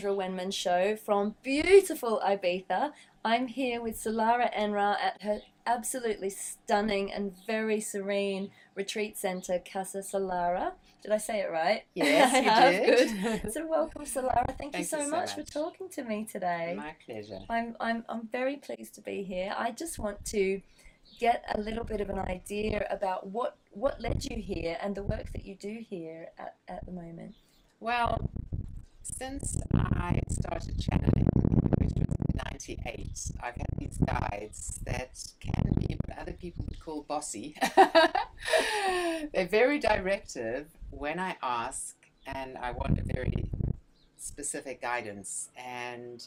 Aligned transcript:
Alexandra 0.00 0.16
Wenman 0.16 0.50
Show 0.50 0.96
from 0.96 1.34
beautiful 1.42 2.22
Ibiza. 2.24 2.92
I'm 3.22 3.48
here 3.48 3.82
with 3.82 4.02
Solara 4.02 4.50
An-Ra 4.56 4.96
at 4.98 5.20
her 5.20 5.40
absolutely 5.66 6.30
stunning 6.30 7.12
and 7.12 7.34
very 7.46 7.82
serene 7.82 8.50
retreat 8.74 9.18
center, 9.18 9.58
Casa 9.58 9.98
Solara. 9.98 10.72
Did 11.02 11.12
I 11.12 11.18
say 11.18 11.40
it 11.40 11.50
right? 11.50 11.82
Yes, 11.92 12.32
you 12.44 12.50
have. 12.50 12.72
did. 12.72 13.42
Good. 13.42 13.52
So 13.52 13.66
welcome, 13.66 14.06
Solara. 14.06 14.56
Thank, 14.56 14.78
you 14.78 14.84
so, 14.84 15.00
you 15.00 15.04
so 15.04 15.10
much, 15.10 15.34
for 15.34 15.42
talking 15.42 15.90
to 15.90 16.02
me 16.04 16.24
today. 16.24 16.72
My 16.78 16.94
pleasure. 17.04 17.40
I'm, 17.50 17.76
I'm, 17.78 18.02
I'm 18.08 18.26
very 18.32 18.56
pleased 18.56 18.94
to 18.94 19.02
be 19.02 19.22
here. 19.22 19.54
I 19.54 19.70
just 19.70 19.98
want 19.98 20.24
to 20.26 20.62
get 21.18 21.44
a 21.54 21.60
little 21.60 21.84
bit 21.84 22.00
of 22.00 22.08
an 22.08 22.20
idea 22.20 22.86
about 22.88 23.26
what, 23.26 23.58
what 23.72 24.00
led 24.00 24.24
you 24.24 24.40
here 24.40 24.78
and 24.80 24.94
the 24.94 25.02
work 25.02 25.30
that 25.34 25.44
you 25.44 25.56
do 25.56 25.84
here 25.86 26.28
at, 26.38 26.54
at 26.68 26.86
the 26.86 26.92
moment. 26.92 27.34
Well, 27.80 28.30
since 29.16 29.60
I 29.74 30.20
started 30.30 30.78
channeling, 30.78 31.28
which 31.78 31.92
was 31.96 32.16
in 32.28 32.40
98, 32.50 33.32
I've 33.40 33.56
had 33.56 33.66
these 33.78 33.98
guides 33.98 34.80
that 34.84 35.18
can 35.40 35.74
be 35.78 35.98
what 36.06 36.18
other 36.18 36.32
people 36.32 36.64
would 36.68 36.80
call 36.80 37.02
bossy. 37.02 37.56
They're 39.32 39.46
very 39.46 39.78
directive 39.78 40.68
when 40.90 41.18
I 41.18 41.36
ask, 41.42 41.96
and 42.26 42.56
I 42.58 42.72
want 42.72 42.98
a 42.98 43.02
very 43.02 43.50
specific 44.16 44.80
guidance. 44.80 45.50
And 45.56 46.26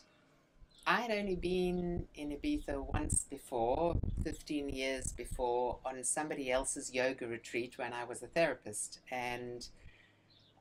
I 0.85 1.01
had 1.01 1.11
only 1.11 1.35
been 1.35 2.05
in 2.15 2.29
Ibiza 2.29 2.93
once 2.93 3.25
before, 3.29 3.95
15 4.23 4.69
years 4.69 5.13
before, 5.13 5.79
on 5.85 6.03
somebody 6.03 6.51
else's 6.51 6.93
yoga 6.93 7.25
retreat 7.27 7.77
when 7.77 7.93
I 7.93 8.03
was 8.03 8.21
a 8.21 8.27
therapist. 8.27 8.99
And 9.09 9.67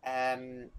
um, 0.07 0.71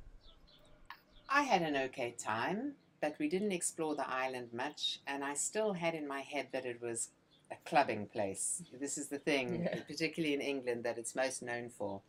I 1.30 1.44
had 1.44 1.62
an 1.62 1.76
okay 1.78 2.16
time, 2.18 2.74
but 3.02 3.16
we 3.20 3.28
didn't 3.30 3.52
explore 3.52 3.96
the 3.96 4.10
island 4.10 4.50
much, 4.54 5.00
and 5.08 5.24
I 5.24 5.34
still 5.34 5.74
had 5.74 5.96
in 5.96 6.08
my 6.08 6.22
head 6.22 6.48
that 6.52 6.66
it 6.66 6.82
was 6.82 7.10
a 7.52 7.56
clubbing 7.66 8.08
place. 8.08 8.62
This 8.80 8.98
is 8.98 9.08
the 9.08 9.20
thing, 9.20 9.64
Yeah. 9.74 9.80
particularly 9.88 10.34
in 10.34 10.42
England, 10.42 10.84
that 10.84 10.98
it's 10.98 11.16
most 11.16 11.42
known 11.42 11.70
for. 11.70 12.02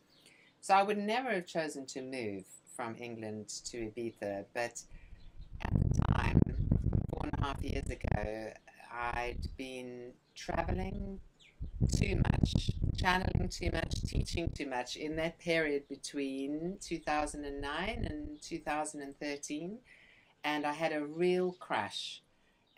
So 0.61 0.73
I 0.73 0.83
would 0.83 0.97
never 0.97 1.29
have 1.31 1.45
chosen 1.45 1.85
to 1.87 2.01
move 2.01 2.43
from 2.75 2.95
England 2.99 3.49
to 3.65 3.77
Ibiza, 3.91 4.45
but 4.53 4.81
at 5.61 5.73
the 5.73 6.01
time, 6.13 6.41
four 7.09 7.21
and 7.23 7.33
a 7.37 7.41
half 7.45 7.63
years 7.63 7.89
ago, 7.89 8.51
I'd 8.91 9.47
been 9.57 10.11
traveling 10.35 11.19
too 11.97 12.21
much, 12.31 12.71
channeling 12.97 13.49
too 13.49 13.69
much, 13.71 14.01
teaching 14.05 14.49
too 14.55 14.67
much 14.67 14.95
in 14.95 15.15
that 15.17 15.39
period 15.39 15.87
between 15.89 16.77
2009 16.81 18.07
and 18.09 18.41
2013. 18.41 19.77
And 20.43 20.65
I 20.65 20.73
had 20.73 20.93
a 20.93 21.05
real 21.05 21.53
crash. 21.53 22.21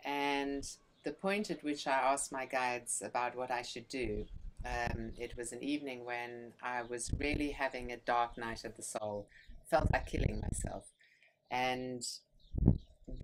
And 0.04 0.68
the 1.04 1.12
point 1.12 1.50
at 1.50 1.62
which 1.62 1.86
I 1.86 1.92
asked 1.92 2.32
my 2.32 2.46
guides 2.46 3.02
about 3.04 3.36
what 3.36 3.50
I 3.50 3.62
should 3.62 3.88
do, 3.88 4.24
um, 4.64 5.12
it 5.18 5.36
was 5.36 5.52
an 5.52 5.62
evening 5.62 6.04
when 6.04 6.52
I 6.62 6.82
was 6.82 7.12
really 7.18 7.50
having 7.50 7.92
a 7.92 7.96
dark 7.98 8.36
night 8.36 8.64
of 8.64 8.76
the 8.76 8.82
soul, 8.82 9.28
felt 9.70 9.92
like 9.92 10.06
killing 10.06 10.40
myself. 10.40 10.84
And 11.50 12.06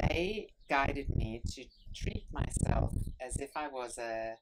they 0.00 0.48
guided 0.68 1.14
me 1.16 1.42
to 1.52 1.64
treat 1.94 2.26
myself 2.32 2.92
as 3.20 3.36
if 3.36 3.56
I 3.56 3.68
was 3.68 3.98
a 3.98 4.36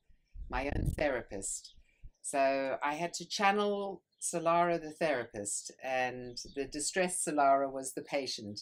my 0.52 0.70
own 0.76 0.92
therapist. 0.96 1.74
So 2.20 2.76
I 2.84 2.94
had 2.94 3.14
to 3.14 3.26
channel 3.26 4.02
Solara 4.20 4.80
the 4.80 4.92
therapist, 4.92 5.72
and 5.82 6.38
the 6.54 6.66
distressed 6.66 7.26
Solara 7.26 7.72
was 7.72 7.94
the 7.94 8.02
patient. 8.02 8.60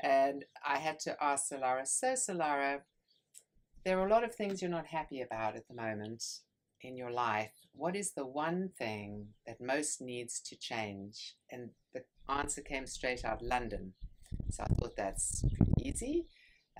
And 0.00 0.44
I 0.66 0.78
had 0.78 0.98
to 1.00 1.16
ask 1.22 1.52
Solara, 1.52 1.86
so 1.86 2.14
Solara, 2.14 2.80
there 3.84 3.98
are 3.98 4.06
a 4.06 4.10
lot 4.10 4.24
of 4.24 4.34
things 4.34 4.62
you're 4.62 4.70
not 4.70 4.86
happy 4.86 5.20
about 5.20 5.56
at 5.56 5.68
the 5.68 5.74
moment 5.74 6.24
in 6.80 6.96
your 6.96 7.10
life. 7.10 7.52
What 7.72 7.96
is 7.96 8.12
the 8.12 8.26
one 8.26 8.70
thing 8.78 9.26
that 9.46 9.60
most 9.60 10.00
needs 10.00 10.40
to 10.48 10.56
change? 10.56 11.34
And 11.50 11.70
the 11.92 12.04
answer 12.28 12.62
came 12.62 12.86
straight 12.86 13.24
out 13.24 13.42
London. 13.42 13.92
So 14.50 14.62
I 14.62 14.74
thought 14.74 14.96
that's 14.96 15.44
pretty 15.56 15.88
easy. 15.88 16.26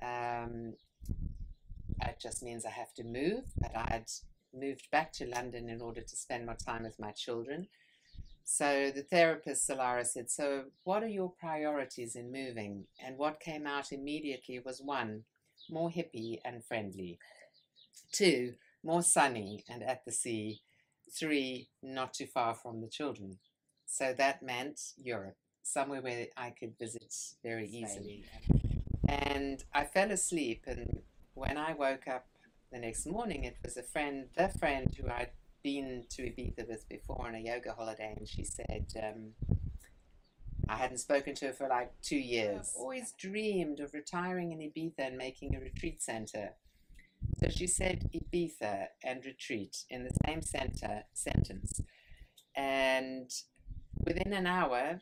Um, 0.01 0.73
it 2.01 2.17
just 2.21 2.43
means 2.43 2.65
I 2.65 2.71
have 2.71 2.93
to 2.95 3.03
move, 3.03 3.43
but 3.59 3.75
I'd 3.75 4.09
moved 4.55 4.89
back 4.91 5.11
to 5.13 5.25
London 5.25 5.69
in 5.69 5.81
order 5.81 6.01
to 6.01 6.15
spend 6.15 6.45
more 6.45 6.55
time 6.55 6.83
with 6.83 6.99
my 6.99 7.11
children. 7.11 7.67
So 8.43 8.91
the 8.93 9.01
therapist, 9.01 9.67
Solara, 9.67 10.05
said, 10.05 10.29
So, 10.29 10.65
what 10.83 11.03
are 11.03 11.07
your 11.07 11.31
priorities 11.31 12.15
in 12.15 12.31
moving? 12.31 12.85
And 13.03 13.17
what 13.17 13.39
came 13.39 13.65
out 13.65 13.91
immediately 13.91 14.59
was 14.59 14.81
one, 14.81 15.23
more 15.69 15.89
hippie 15.89 16.39
and 16.45 16.63
friendly, 16.63 17.17
two, 18.11 18.53
more 18.83 19.01
sunny 19.01 19.63
and 19.67 19.81
at 19.81 20.05
the 20.05 20.11
sea, 20.11 20.61
three, 21.11 21.69
not 21.81 22.13
too 22.13 22.27
far 22.27 22.53
from 22.53 22.81
the 22.81 22.87
children. 22.87 23.39
So 23.87 24.13
that 24.17 24.43
meant 24.43 24.93
Europe, 24.95 25.37
somewhere 25.63 26.01
where 26.01 26.27
I 26.37 26.51
could 26.51 26.77
visit 26.77 27.13
very 27.43 27.67
easily. 27.67 28.25
And 29.07 29.63
I 29.73 29.85
fell 29.85 30.11
asleep, 30.11 30.63
and 30.67 31.01
when 31.33 31.57
I 31.57 31.73
woke 31.73 32.07
up 32.07 32.27
the 32.75 32.81
next 32.81 33.05
morning, 33.05 33.45
it 33.45 33.55
was 33.63 33.77
a 33.77 33.83
friend, 33.83 34.25
the 34.35 34.49
friend 34.49 34.93
who 34.99 35.07
I'd 35.07 35.31
been 35.63 36.03
to 36.09 36.23
Ibiza 36.23 36.67
with 36.67 36.87
before 36.89 37.25
on 37.25 37.35
a 37.35 37.39
yoga 37.39 37.71
holiday, 37.71 38.13
and 38.17 38.27
she 38.27 38.43
said, 38.43 38.85
um, 39.01 39.31
I 40.67 40.75
hadn't 40.75 40.97
spoken 40.97 41.35
to 41.35 41.47
her 41.47 41.53
for 41.53 41.69
like 41.69 41.93
two 42.01 42.17
years. 42.17 42.73
I've 42.75 42.81
always 42.81 43.13
dreamed 43.17 43.79
of 43.79 43.93
retiring 43.93 44.51
in 44.51 44.59
Ibiza 44.59 45.07
and 45.07 45.17
making 45.17 45.55
a 45.55 45.59
retreat 45.59 46.03
center. 46.03 46.49
So 47.39 47.47
she 47.49 47.65
said 47.65 48.09
Ibiza 48.13 48.87
and 49.03 49.25
retreat 49.25 49.85
in 49.89 50.03
the 50.03 50.11
same 50.25 50.41
center 50.41 51.03
sentence. 51.13 51.81
And 52.57 53.31
within 54.03 54.33
an 54.33 54.47
hour, 54.47 54.99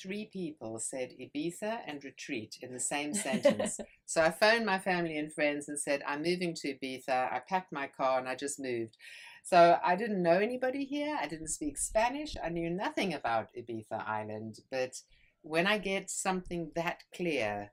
three 0.00 0.26
people 0.32 0.78
said 0.78 1.12
Ibiza 1.20 1.80
and 1.86 2.04
retreat 2.04 2.58
in 2.62 2.72
the 2.72 2.80
same 2.80 3.14
sentence. 3.14 3.80
So 4.08 4.22
I 4.22 4.30
phoned 4.30 4.64
my 4.64 4.78
family 4.78 5.18
and 5.18 5.32
friends 5.32 5.68
and 5.68 5.78
said, 5.78 6.00
I'm 6.06 6.22
moving 6.22 6.54
to 6.54 6.74
Ibiza. 6.74 7.08
I 7.08 7.40
packed 7.48 7.72
my 7.72 7.88
car 7.88 8.20
and 8.20 8.28
I 8.28 8.36
just 8.36 8.60
moved. 8.60 8.96
So 9.42 9.78
I 9.84 9.96
didn't 9.96 10.22
know 10.22 10.38
anybody 10.38 10.84
here. 10.84 11.18
I 11.20 11.26
didn't 11.26 11.48
speak 11.48 11.76
Spanish. 11.76 12.36
I 12.42 12.48
knew 12.50 12.70
nothing 12.70 13.14
about 13.14 13.52
Ibiza 13.54 14.06
Island. 14.06 14.60
But 14.70 15.02
when 15.42 15.66
I 15.66 15.78
get 15.78 16.08
something 16.08 16.70
that 16.76 17.02
clear, 17.14 17.72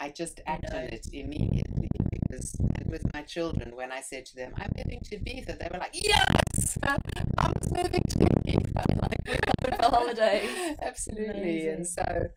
I 0.00 0.10
just 0.10 0.40
act 0.46 0.66
on 0.72 0.82
it 0.82 1.06
immediately. 1.12 1.87
And 2.30 2.90
with 2.90 3.12
my 3.12 3.22
children, 3.22 3.74
when 3.74 3.92
I 3.92 4.00
said 4.00 4.26
to 4.26 4.36
them, 4.36 4.52
I'm 4.56 4.70
moving 4.76 5.00
to 5.04 5.18
Ibiza, 5.18 5.58
they 5.58 5.68
were 5.72 5.78
like, 5.78 5.94
Yes! 5.94 6.78
I'm 6.82 7.52
moving 7.70 8.02
to 8.10 8.18
Ibiza. 8.18 8.84
Like, 9.00 9.18
for 9.64 9.90
holidays. 9.90 10.76
Absolutely. 10.82 11.40
Amazing. 11.40 11.70
And 11.70 11.86
so 11.86 12.28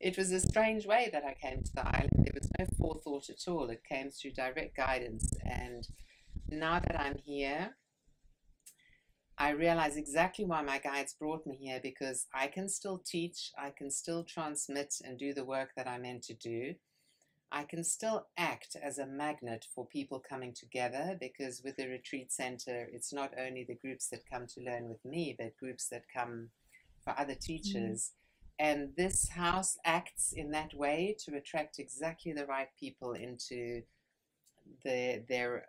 it 0.00 0.16
was 0.16 0.32
a 0.32 0.40
strange 0.40 0.86
way 0.86 1.08
that 1.12 1.24
I 1.24 1.34
came 1.34 1.62
to 1.62 1.72
the 1.74 1.86
island. 1.86 2.10
There 2.16 2.32
was 2.34 2.50
no 2.58 2.66
forethought 2.78 3.28
at 3.30 3.48
all. 3.48 3.68
It 3.70 3.82
came 3.88 4.10
through 4.10 4.32
direct 4.32 4.76
guidance. 4.76 5.32
And 5.44 5.86
now 6.48 6.80
that 6.80 6.98
I'm 6.98 7.16
here, 7.24 7.76
I 9.38 9.50
realize 9.50 9.96
exactly 9.96 10.44
why 10.44 10.62
my 10.62 10.78
guides 10.78 11.14
brought 11.18 11.46
me 11.46 11.56
here 11.56 11.80
because 11.82 12.26
I 12.34 12.46
can 12.46 12.68
still 12.68 13.02
teach, 13.04 13.50
I 13.58 13.70
can 13.76 13.90
still 13.90 14.24
transmit 14.24 14.94
and 15.04 15.18
do 15.18 15.34
the 15.34 15.44
work 15.44 15.70
that 15.76 15.86
I'm 15.86 16.02
meant 16.02 16.22
to 16.24 16.34
do. 16.34 16.74
I 17.56 17.64
can 17.64 17.84
still 17.84 18.26
act 18.36 18.76
as 18.82 18.98
a 18.98 19.06
magnet 19.06 19.66
for 19.74 19.86
people 19.86 20.20
coming 20.20 20.52
together 20.52 21.16
because 21.18 21.62
with 21.64 21.76
the 21.76 21.88
retreat 21.88 22.30
center, 22.30 22.86
it's 22.92 23.14
not 23.14 23.32
only 23.38 23.64
the 23.64 23.76
groups 23.76 24.08
that 24.08 24.28
come 24.30 24.46
to 24.48 24.60
learn 24.60 24.90
with 24.90 25.02
me, 25.06 25.34
but 25.38 25.56
groups 25.56 25.88
that 25.88 26.02
come 26.14 26.50
for 27.02 27.18
other 27.18 27.34
teachers. 27.34 28.12
And 28.58 28.90
this 28.98 29.30
house 29.30 29.78
acts 29.86 30.34
in 30.36 30.50
that 30.50 30.74
way 30.74 31.16
to 31.24 31.36
attract 31.36 31.78
exactly 31.78 32.34
the 32.34 32.44
right 32.44 32.68
people 32.78 33.14
into 33.14 33.80
the, 34.84 35.22
their 35.26 35.68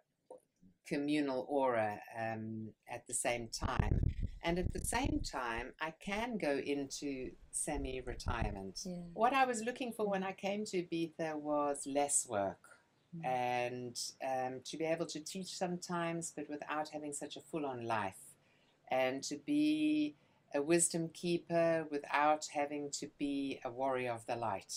communal 0.85 1.45
aura 1.47 2.01
um, 2.21 2.67
at 2.91 3.07
the 3.07 3.13
same 3.13 3.47
time. 3.47 4.06
And 4.47 4.57
at 4.59 4.71
the 4.71 4.79
same 4.79 5.19
time, 5.29 5.73
I 5.81 5.91
can 6.09 6.37
go 6.37 6.53
into 6.73 7.31
semi 7.51 7.99
retirement. 7.99 8.79
Yeah. 8.85 8.93
What 9.13 9.33
I 9.33 9.43
was 9.45 9.61
looking 9.61 9.91
for 9.91 10.05
when 10.07 10.23
I 10.23 10.31
came 10.31 10.63
to 10.71 10.77
Ibiza 10.83 11.35
was 11.35 11.85
less 11.85 12.25
work 12.29 12.59
Mm. 13.15 13.25
and 13.25 13.95
um, 14.31 14.59
to 14.65 14.75
be 14.77 14.83
able 14.83 15.05
to 15.05 15.19
teach 15.21 15.51
sometimes, 15.55 16.33
but 16.35 16.49
without 16.49 16.89
having 16.89 17.13
such 17.13 17.37
a 17.37 17.41
full 17.49 17.65
on 17.65 17.85
life, 17.87 18.19
and 18.91 19.23
to 19.23 19.37
be 19.45 20.15
a 20.53 20.61
wisdom 20.61 21.09
keeper 21.13 21.85
without 21.89 22.43
having 22.53 22.89
to 22.99 23.07
be 23.17 23.61
a 23.63 23.71
warrior 23.71 24.11
of 24.11 24.25
the 24.25 24.35
light. 24.35 24.73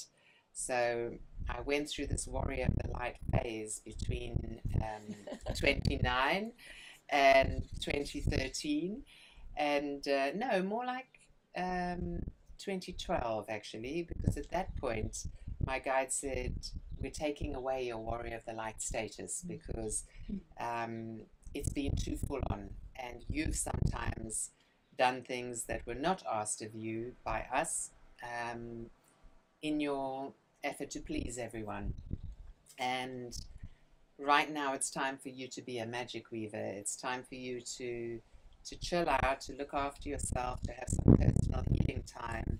So 0.52 1.14
I 1.48 1.60
went 1.62 1.88
through 1.90 2.06
this 2.06 2.26
warrior 2.28 2.66
of 2.66 2.76
the 2.82 2.90
light 2.92 3.16
phase 3.32 3.80
between 3.84 4.60
um, 4.76 5.06
29 5.58 6.52
and 7.10 7.62
2013, 7.80 9.02
and 9.60 10.08
uh, 10.08 10.30
no, 10.34 10.62
more 10.62 10.86
like 10.86 11.20
um, 11.54 12.22
2012 12.58 13.44
actually, 13.50 14.08
because 14.08 14.38
at 14.38 14.50
that 14.50 14.74
point 14.76 15.26
my 15.66 15.78
guide 15.78 16.12
said, 16.12 16.54
We're 17.00 17.10
taking 17.10 17.54
away 17.54 17.86
your 17.86 17.98
Warrior 17.98 18.36
of 18.36 18.44
the 18.46 18.54
Light 18.54 18.80
status 18.80 19.44
because 19.46 20.04
um, 20.58 21.20
it's 21.52 21.68
been 21.68 21.94
too 21.94 22.16
full 22.16 22.40
on, 22.48 22.70
and 22.96 23.22
you've 23.28 23.54
sometimes 23.54 24.50
done 24.98 25.22
things 25.22 25.64
that 25.64 25.86
were 25.86 25.94
not 25.94 26.22
asked 26.30 26.62
of 26.62 26.74
you 26.74 27.12
by 27.22 27.44
us 27.52 27.90
um, 28.22 28.86
in 29.60 29.78
your 29.78 30.32
effort 30.64 30.90
to 30.90 31.00
please 31.00 31.36
everyone. 31.36 31.92
And 32.78 33.36
right 34.18 34.50
now, 34.50 34.72
it's 34.72 34.90
time 34.90 35.18
for 35.18 35.28
you 35.28 35.48
to 35.48 35.60
be 35.60 35.78
a 35.78 35.86
magic 35.86 36.30
weaver. 36.30 36.56
It's 36.56 36.96
time 36.96 37.24
for 37.28 37.34
you 37.34 37.60
to 37.76 38.20
to 38.70 38.78
chill 38.78 39.08
out, 39.08 39.40
to 39.42 39.52
look 39.54 39.74
after 39.74 40.08
yourself, 40.08 40.62
to 40.62 40.72
have 40.72 40.88
some 40.88 41.16
personal 41.16 41.64
healing 41.70 42.02
time, 42.06 42.58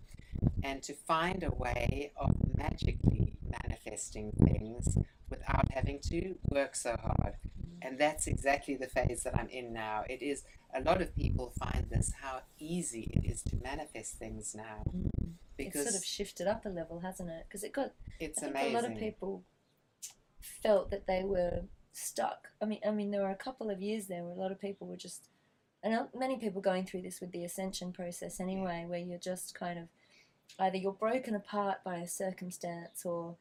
and 0.63 0.83
to 0.83 0.93
find 0.93 1.43
a 1.43 1.51
way 1.51 2.13
of 2.17 2.31
magically 2.57 3.37
manifesting 3.63 4.33
things 4.45 4.99
without 5.29 5.71
having 5.73 5.99
to 6.01 6.35
work 6.51 6.77
so 6.77 6.97
hard. 7.01 7.35
Mm-hmm. 7.35 7.89
And 7.89 7.99
that's 7.99 8.27
exactly 8.27 8.77
the 8.77 8.89
phase 8.89 9.23
that 9.23 9.37
I'm 9.37 9.49
in 9.49 9.73
now. 9.73 10.05
It 10.09 10.23
is 10.23 10.43
a 10.75 10.81
lot 10.81 11.01
of 11.01 11.15
people 11.17 11.53
find 11.59 11.87
this 11.91 12.13
how 12.21 12.41
easy 12.59 13.11
it 13.13 13.29
is 13.29 13.43
to 13.43 13.57
manifest 13.63 14.19
things 14.19 14.55
now 14.55 14.83
because 15.57 15.83
it's 15.83 15.91
sort 15.91 16.03
of 16.03 16.05
shifted 16.05 16.47
up 16.47 16.65
a 16.65 16.69
level, 16.69 17.01
hasn't 17.01 17.31
it? 17.31 17.45
Because 17.49 17.65
it 17.65 17.73
got 17.73 17.93
it's 18.19 18.43
amazing. 18.43 18.75
a 18.75 18.81
lot 18.81 18.91
of 18.91 18.99
people 18.99 19.43
felt 20.41 20.91
that 20.91 21.07
they 21.07 21.23
were 21.25 21.63
stuck. 21.93 22.49
I 22.63 22.67
mean, 22.67 22.81
I 22.87 22.91
mean, 22.91 23.11
there 23.11 23.23
were 23.23 23.31
a 23.31 23.37
couple 23.37 23.71
of 23.71 23.81
years 23.81 24.07
there 24.07 24.23
where 24.25 24.35
a 24.35 24.39
lot 24.39 24.53
of 24.53 24.61
people 24.61 24.87
were 24.87 24.97
just, 24.97 25.29
and 25.83 26.09
many 26.15 26.39
people 26.39 26.61
going 26.61 26.85
through 26.85 27.03
this 27.03 27.21
with 27.21 27.33
the 27.33 27.45
ascension 27.45 27.93
process 27.93 28.41
anyway, 28.41 28.85
where 28.87 28.99
you're 28.99 29.19
just 29.19 29.55
kind 29.55 29.79
of 29.79 29.89
either 30.59 30.77
you're 30.77 30.93
broken 30.93 31.35
apart 31.35 31.79
by 31.85 31.97
a 31.97 32.09
circumstance 32.09 33.05
or 33.05 33.37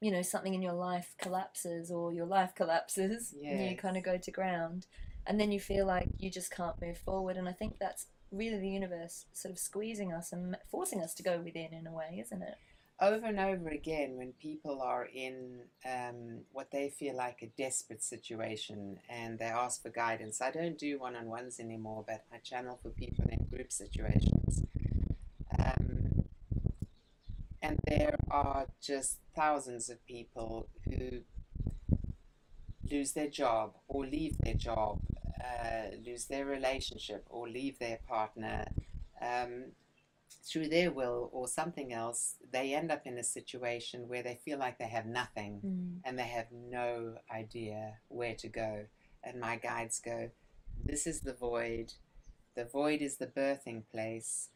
you 0.00 0.10
know 0.10 0.22
something 0.22 0.54
in 0.54 0.62
your 0.62 0.72
life 0.72 1.14
collapses 1.18 1.90
or 1.90 2.12
your 2.12 2.26
life 2.26 2.54
collapses 2.54 3.34
and 3.44 3.70
you 3.70 3.76
kind 3.76 3.96
of 3.96 4.02
go 4.02 4.18
to 4.18 4.30
ground. 4.30 4.86
And 5.26 5.40
then 5.40 5.52
you 5.52 5.60
feel 5.60 5.86
like 5.86 6.08
you 6.18 6.30
just 6.30 6.50
can't 6.50 6.80
move 6.82 6.98
forward. 6.98 7.36
And 7.36 7.48
i 7.48 7.52
think 7.52 7.78
that's 7.78 8.06
really 8.34 8.58
the 8.58 8.68
universe 8.68 9.26
sort 9.32 9.52
of 9.52 9.58
squeezing 9.58 10.12
us 10.12 10.32
and 10.32 10.56
forcing 10.70 11.00
us 11.00 11.14
to 11.14 11.22
go 11.22 11.38
within 11.38 11.72
in 11.72 11.86
a 11.86 11.92
way 11.92 12.18
isn't 12.20 12.42
it 12.42 12.56
over 13.04 13.26
and 13.26 13.38
over 13.38 13.68
again 13.68 14.16
when 14.16 14.32
people 14.40 14.80
are 14.80 15.04
in 15.04 15.60
um, 15.84 16.40
what 16.52 16.70
they 16.70 16.88
feel 16.88 17.16
like 17.16 17.40
a 17.42 17.52
desperate 17.58 18.02
situation 18.02 18.98
and 19.10 19.38
they 19.38 19.44
ask 19.44 19.82
for 19.82 19.90
guidance. 19.90 20.40
I 20.40 20.50
don't 20.50 20.78
do 20.78 20.98
one 20.98 21.14
on 21.14 21.26
ones 21.26 21.60
anymore, 21.60 22.04
but 22.06 22.24
I 22.32 22.38
channel 22.38 22.78
for 22.82 22.90
people 22.90 23.24
in 23.30 23.44
group 23.46 23.70
situations. 23.72 24.62
Um, 25.58 26.24
and 27.60 27.78
there 27.86 28.16
are 28.30 28.66
just 28.80 29.18
thousands 29.36 29.90
of 29.90 30.04
people 30.06 30.68
who 30.84 31.20
lose 32.90 33.12
their 33.12 33.28
job 33.28 33.74
or 33.86 34.06
leave 34.06 34.36
their 34.38 34.54
job, 34.54 35.00
uh, 35.42 35.96
lose 36.04 36.24
their 36.26 36.46
relationship 36.46 37.24
or 37.28 37.48
leave 37.48 37.78
their 37.78 37.98
partner. 38.08 38.64
Um, 39.20 39.72
through 40.44 40.68
their 40.68 40.90
will 40.90 41.30
or 41.32 41.48
something 41.48 41.92
else, 41.92 42.36
they 42.52 42.74
end 42.74 42.90
up 42.90 43.06
in 43.06 43.16
a 43.18 43.24
situation 43.24 44.08
where 44.08 44.22
they 44.22 44.38
feel 44.44 44.58
like 44.58 44.78
they 44.78 44.88
have 44.88 45.06
nothing 45.06 45.60
mm. 45.64 46.00
and 46.04 46.18
they 46.18 46.24
have 46.24 46.46
no 46.52 47.14
idea 47.34 47.94
where 48.08 48.34
to 48.34 48.48
go. 48.48 48.84
And 49.22 49.40
my 49.40 49.56
guides 49.56 50.00
go, 50.00 50.30
This 50.84 51.06
is 51.06 51.20
the 51.20 51.32
void. 51.32 51.94
The 52.54 52.66
void 52.66 53.00
is 53.00 53.16
the 53.16 53.26
birthing 53.26 53.84
place. 53.90 54.50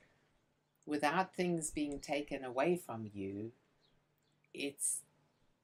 Without 0.87 1.35
things 1.35 1.71
being 1.71 2.01
taken 2.01 2.45
away 2.45 2.77
from 2.77 3.11
you, 3.13 3.53
it's 4.53 5.01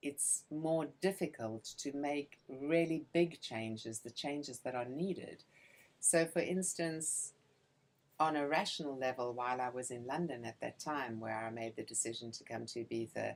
it's 0.01 0.45
more 0.51 0.89
difficult 1.01 1.65
to 1.79 1.91
make 1.97 2.39
really 2.49 3.07
big 3.15 3.41
changes, 3.41 4.01
the 4.01 4.11
changes 4.11 4.59
that 4.59 4.75
are 4.75 4.85
needed. 4.85 5.43
So, 5.99 6.27
for 6.27 6.41
instance, 6.41 7.33
on 8.21 8.37
a 8.37 8.47
rational 8.47 8.97
level, 8.97 9.33
while 9.33 9.61
I 9.61 9.71
was 9.71 9.91
in 9.91 10.07
London 10.07 10.45
at 10.45 10.61
that 10.61 10.79
time, 10.79 11.21
where 11.21 11.37
I 11.37 11.51
made 11.51 11.77
the 11.77 11.83
decision 11.83 12.31
to 12.33 12.45
come 12.45 12.67
to 12.67 12.85
Ibiza, 12.85 13.35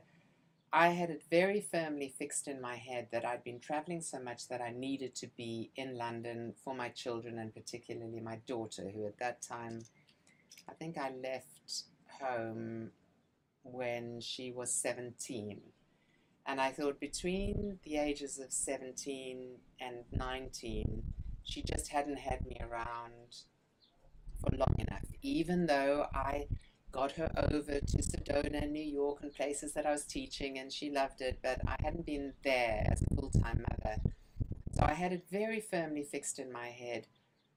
I 0.71 0.89
had 0.89 1.09
it 1.09 1.23
very 1.29 1.61
firmly 1.61 2.13
fixed 2.17 2.47
in 2.47 2.61
my 2.61 2.75
head 2.75 3.07
that 3.11 3.25
I'd 3.25 3.43
been 3.43 3.59
traveling 3.59 4.01
so 4.01 4.19
much 4.19 4.47
that 4.49 4.61
I 4.61 4.71
needed 4.71 5.15
to 5.15 5.27
be 5.35 5.71
in 5.75 5.97
London 5.97 6.53
for 6.63 6.75
my 6.75 6.89
children 6.89 7.39
and 7.39 7.53
particularly 7.53 8.19
my 8.19 8.37
daughter, 8.47 8.89
who 8.93 9.07
at 9.07 9.17
that 9.19 9.41
time, 9.41 9.81
I 10.69 10.73
think 10.73 10.97
I 10.97 11.11
left 11.23 11.83
home 12.21 12.91
when 13.63 14.21
she 14.21 14.51
was 14.51 14.71
17. 14.71 15.59
And 16.45 16.61
I 16.61 16.71
thought 16.71 16.99
between 16.99 17.79
the 17.83 17.97
ages 17.97 18.39
of 18.39 18.51
17 18.51 19.55
and 19.81 19.97
19, 20.11 21.03
she 21.43 21.63
just 21.63 21.89
hadn't 21.89 22.19
had 22.19 22.45
me 22.45 22.57
around 22.61 23.43
for 24.39 24.55
long 24.55 24.75
enough, 24.79 25.05
even 25.21 25.65
though 25.65 26.07
I 26.13 26.47
got 26.91 27.11
her 27.13 27.31
over 27.51 27.79
to 27.79 27.97
Sedona, 28.01 28.69
New 28.69 28.83
York, 28.83 29.19
and 29.21 29.33
places 29.33 29.73
that 29.73 29.85
I 29.85 29.91
was 29.91 30.05
teaching, 30.05 30.57
and 30.57 30.71
she 30.73 30.89
loved 30.89 31.21
it, 31.21 31.39
but 31.43 31.61
I 31.67 31.75
hadn't 31.83 32.05
been 32.05 32.33
there 32.43 32.87
as 32.91 33.01
a 33.03 33.15
full 33.15 33.29
time 33.29 33.63
mother. 33.69 34.01
So 34.73 34.83
I 34.83 34.93
had 34.93 35.13
it 35.13 35.25
very 35.31 35.59
firmly 35.61 36.03
fixed 36.03 36.39
in 36.39 36.51
my 36.51 36.67
head 36.69 37.07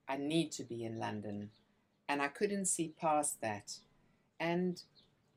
I 0.09 0.17
need 0.17 0.51
to 0.53 0.65
be 0.65 0.85
in 0.85 0.99
London, 0.99 1.51
and 2.09 2.21
I 2.21 2.29
couldn't 2.29 2.67
see 2.67 2.89
past 3.01 3.41
that. 3.41 3.79
And 4.39 4.83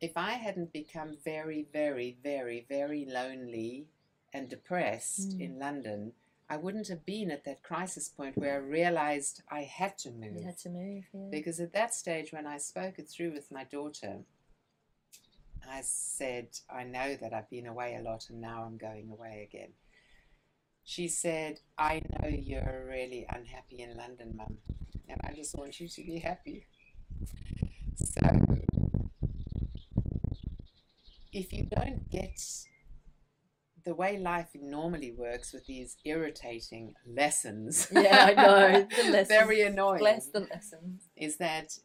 if 0.02 0.18
I 0.18 0.32
hadn't 0.32 0.74
become 0.74 1.16
very, 1.24 1.68
very, 1.72 2.18
very, 2.22 2.66
very 2.68 3.06
lonely 3.06 3.88
and 4.34 4.50
depressed 4.50 5.38
Mm. 5.38 5.42
in 5.42 5.60
London, 5.60 6.14
I 6.50 6.58
wouldn't 6.58 6.88
have 6.90 7.06
been 7.06 7.32
at 7.32 7.44
that 7.46 7.64
crisis 7.64 8.08
point 8.08 8.38
where 8.38 8.56
I 8.56 8.58
realized 8.58 9.42
I 9.50 9.62
had 9.62 9.98
to 10.00 10.12
move. 10.12 10.36
you 10.36 10.46
had 10.46 10.58
to 10.60 10.70
move 10.70 11.04
yeah 11.14 11.28
Because 11.32 11.60
at 11.60 11.74
that 11.74 11.94
stage, 11.94 12.32
when 12.32 12.46
I 12.46 12.58
spoke 12.58 13.00
it 13.00 13.10
through 13.10 13.34
with 13.34 13.52
my 13.52 13.64
daughter, 13.64 14.20
I 15.76 15.82
said, 15.84 16.48
I 16.70 16.84
know 16.84 17.16
that 17.16 17.34
I've 17.34 17.50
been 17.50 17.68
away 17.68 17.98
a 18.00 18.02
lot 18.02 18.30
and 18.30 18.40
now 18.40 18.64
I'm 18.64 18.78
going 18.78 19.10
away 19.10 19.46
again. 19.52 19.74
She 20.86 21.10
said, 21.10 21.60
I 21.78 22.02
know 22.12 22.30
you're 22.30 22.86
really 22.88 23.26
unhappy 23.28 23.82
in 23.82 23.98
London, 23.98 24.36
Mum, 24.38 24.58
and 25.10 25.20
I 25.24 25.34
just 25.34 25.54
want 25.56 25.80
you 25.82 25.90
to 25.90 26.02
be 26.02 26.20
happy. 26.20 26.66
So, 27.96 28.22
if 31.34 31.52
you 31.52 31.68
don't 31.76 32.10
get 32.10 32.40
the 33.86 33.94
way 33.96 34.18
life 34.18 34.50
normally 34.60 35.12
works 35.12 35.54
with 35.54 35.66
these 35.68 35.96
irritating 36.06 36.94
lessons, 37.08 37.88
Yeah, 37.94 38.26
I 38.30 38.34
know, 38.34 38.88
the 39.04 39.04
lessons. 39.12 39.28
very 39.28 39.62
annoying 39.62 40.00
bless 40.00 40.28
the 40.28 40.42
lessons 40.42 41.04
is 41.16 41.38
that 41.38 41.78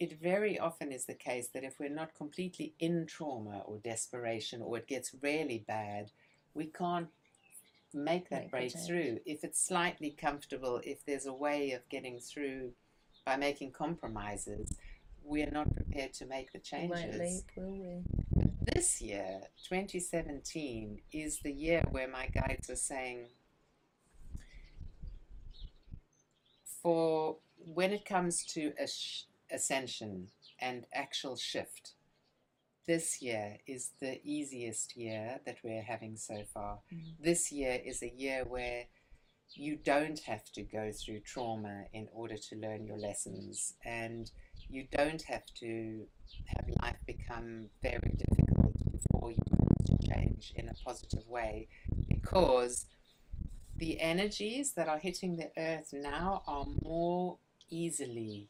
it 0.00 0.20
very 0.20 0.58
often 0.58 0.90
is 0.92 1.06
the 1.06 1.14
case 1.14 1.48
that 1.54 1.62
if 1.62 1.78
we're 1.78 1.88
not 1.88 2.14
completely 2.14 2.74
in 2.80 3.06
trauma 3.06 3.62
or 3.66 3.78
desperation 3.78 4.60
or 4.60 4.76
it 4.76 4.88
gets 4.88 5.14
really 5.22 5.64
bad, 5.68 6.10
we 6.52 6.66
can't 6.66 7.08
make 7.94 8.28
that 8.30 8.42
Make 8.42 8.50
breakthrough. 8.50 9.18
If 9.24 9.44
it's 9.44 9.64
slightly 9.64 10.10
comfortable, 10.10 10.80
if 10.84 11.04
there's 11.06 11.26
a 11.26 11.32
way 11.32 11.70
of 11.70 11.88
getting 11.88 12.18
through 12.18 12.72
by 13.24 13.36
making 13.36 13.70
compromises, 13.70 14.74
we're 15.22 15.50
not 15.50 15.72
prepared 15.74 16.12
to 16.14 16.26
make 16.26 16.52
the 16.52 16.60
we 16.72 16.88
won't 16.88 17.00
changes. 17.00 17.20
leap 17.20 17.44
will 17.56 17.78
we 17.78 18.02
This 18.72 19.02
year, 19.02 19.40
2017, 19.68 21.02
is 21.12 21.40
the 21.40 21.52
year 21.52 21.82
where 21.90 22.08
my 22.08 22.28
guides 22.28 22.70
are 22.70 22.76
saying, 22.76 23.26
for 26.82 27.36
when 27.58 27.92
it 27.92 28.06
comes 28.06 28.42
to 28.54 28.72
ascension 29.50 30.28
and 30.60 30.86
actual 30.94 31.36
shift, 31.36 31.92
this 32.86 33.20
year 33.20 33.58
is 33.66 33.90
the 34.00 34.18
easiest 34.24 34.96
year 34.96 35.40
that 35.44 35.58
we're 35.62 35.82
having 35.82 36.16
so 36.16 36.42
far. 36.54 36.78
Mm. 36.92 37.16
This 37.20 37.52
year 37.52 37.78
is 37.84 38.02
a 38.02 38.12
year 38.16 38.44
where 38.48 38.84
you 39.52 39.76
don't 39.76 40.20
have 40.20 40.50
to 40.52 40.62
go 40.62 40.90
through 40.90 41.20
trauma 41.20 41.84
in 41.92 42.08
order 42.12 42.38
to 42.38 42.56
learn 42.56 42.86
your 42.86 42.98
lessons, 42.98 43.74
and 43.84 44.30
you 44.70 44.86
don't 44.90 45.22
have 45.22 45.44
to 45.60 46.06
have 46.46 46.64
life 46.82 46.96
become 47.06 47.68
very 47.82 48.14
difficult 48.16 48.43
before 49.28 49.30
you 49.32 49.96
to 49.98 50.08
change 50.08 50.52
in 50.56 50.68
a 50.68 50.74
positive 50.84 51.26
way 51.28 51.68
because 52.08 52.86
the 53.76 54.00
energies 54.00 54.72
that 54.74 54.88
are 54.88 54.98
hitting 54.98 55.36
the 55.36 55.50
earth 55.56 55.92
now 55.92 56.42
are 56.46 56.66
more 56.82 57.38
easily 57.70 58.48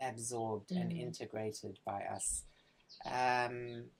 absorbed 0.00 0.70
and 0.72 0.92
Mm. 0.92 1.00
integrated 1.00 1.78
by 1.84 2.02
us. 2.04 2.44
Um, 3.04 3.90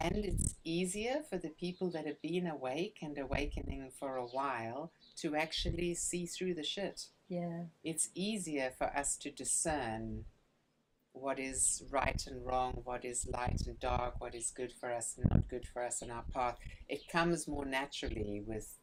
and 0.00 0.16
it's 0.16 0.54
easier 0.64 1.24
for 1.28 1.38
the 1.38 1.50
people 1.50 1.90
that 1.90 2.06
have 2.06 2.20
been 2.22 2.46
awake 2.46 2.98
and 3.02 3.18
awakening 3.18 3.90
for 3.90 4.16
a 4.16 4.26
while 4.26 4.92
to 5.16 5.34
actually 5.34 5.94
see 5.94 6.24
through 6.26 6.54
the 6.54 6.62
shit 6.62 7.06
yeah 7.28 7.64
it's 7.82 8.08
easier 8.14 8.70
for 8.78 8.86
us 8.96 9.16
to 9.16 9.30
discern 9.30 10.24
what 11.20 11.38
is 11.38 11.82
right 11.90 12.22
and 12.26 12.44
wrong, 12.46 12.80
what 12.84 13.04
is 13.04 13.26
light 13.32 13.62
and 13.66 13.78
dark, 13.80 14.20
what 14.20 14.34
is 14.34 14.50
good 14.50 14.72
for 14.72 14.92
us 14.92 15.14
and 15.16 15.26
not 15.30 15.48
good 15.48 15.66
for 15.72 15.82
us 15.84 16.02
on 16.02 16.10
our 16.10 16.24
path. 16.32 16.56
It 16.88 17.08
comes 17.08 17.46
more 17.48 17.64
naturally 17.64 18.42
with 18.46 18.74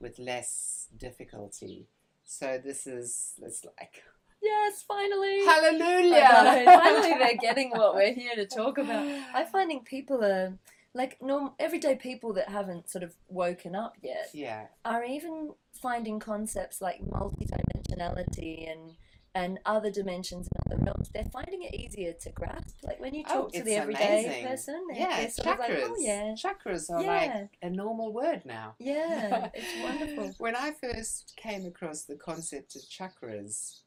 with 0.00 0.18
less 0.18 0.88
difficulty. 0.96 1.86
So 2.24 2.60
this 2.62 2.86
is 2.86 3.34
it's 3.42 3.64
like 3.64 4.02
Yes, 4.42 4.82
finally. 4.88 5.44
hallelujah. 5.44 6.28
Oh 6.30 6.44
know, 6.44 6.64
finally, 6.64 7.14
they're 7.18 7.36
getting 7.36 7.70
what 7.72 7.94
we're 7.94 8.14
here 8.14 8.34
to 8.36 8.46
talk 8.46 8.78
about. 8.78 9.06
I'm 9.34 9.46
finding 9.52 9.80
people 9.80 10.24
are 10.24 10.54
like 10.94 11.20
norm 11.22 11.52
everyday 11.58 11.94
people 11.94 12.32
that 12.32 12.48
haven't 12.48 12.88
sort 12.90 13.04
of 13.04 13.14
woken 13.28 13.76
up 13.76 13.96
yet 14.02 14.28
yeah, 14.34 14.66
are 14.84 15.04
even 15.04 15.52
finding 15.72 16.18
concepts 16.18 16.80
like 16.80 17.00
multidimensionality 17.04 18.70
and 18.70 18.96
and 19.34 19.58
other 19.64 19.90
dimensions 19.90 20.48
and 20.52 20.72
other 20.72 20.84
realms. 20.84 21.08
They're 21.14 21.24
finding 21.32 21.62
it 21.62 21.74
easier 21.74 22.12
to 22.12 22.30
grasp. 22.30 22.76
Like 22.82 23.00
when 23.00 23.14
you 23.14 23.24
Oh, 23.28 23.42
talk 23.42 23.52
to 23.52 23.62
the 23.62 23.74
everyday 23.74 24.24
amazing. 24.24 24.46
person, 24.46 24.86
yeah, 24.92 25.20
of 25.20 25.38
like, 25.46 25.70
oh 25.70 25.94
chakras. 25.94 25.96
yeah, 25.98 26.34
Chakras 26.34 26.90
are 26.90 27.02
yeah, 27.02 27.08
like 27.08 27.48
a 27.62 27.70
normal 27.70 28.12
word 28.12 28.42
now. 28.44 28.74
yeah, 28.78 29.48
it's 29.54 29.74
wonderful. 29.82 30.34
When 30.38 30.56
I 30.56 30.72
first 30.72 31.32
came 31.36 31.64
across 31.66 32.02
the 32.02 32.16
concept 32.16 32.74
of 32.76 32.82
chakras, 32.82 33.78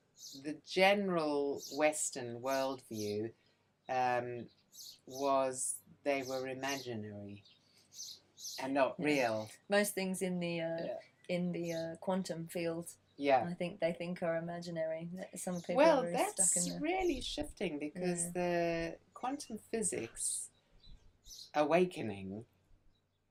the 0.43 0.55
general 0.67 1.61
Western 1.73 2.39
worldview 2.39 3.31
um, 3.89 4.45
was 5.05 5.75
they 6.03 6.23
were 6.23 6.47
imaginary 6.47 7.43
and 8.61 8.73
not 8.73 8.95
Yeah. 8.97 9.05
real. 9.05 9.49
Most 9.69 9.93
things 9.93 10.21
in 10.21 10.39
the 10.39 10.61
uh, 10.61 10.87
in 11.29 11.51
the 11.51 11.73
uh, 11.73 11.95
quantum 11.99 12.47
field, 12.47 12.87
Yeah. 13.17 13.45
I 13.49 13.53
think 13.53 13.79
they 13.79 13.93
think 13.93 14.23
are 14.23 14.37
imaginary. 14.37 15.09
Some 15.35 15.55
people 15.61 15.75
Well, 15.75 16.03
are 16.03 16.11
that's 16.11 16.49
stuck 16.51 16.63
in 16.63 16.73
the 16.73 16.79
really 16.81 17.21
shifting 17.21 17.79
because 17.79 18.31
the 18.33 18.95
quantum 19.13 19.59
physics 19.71 20.49
awakening 21.53 22.45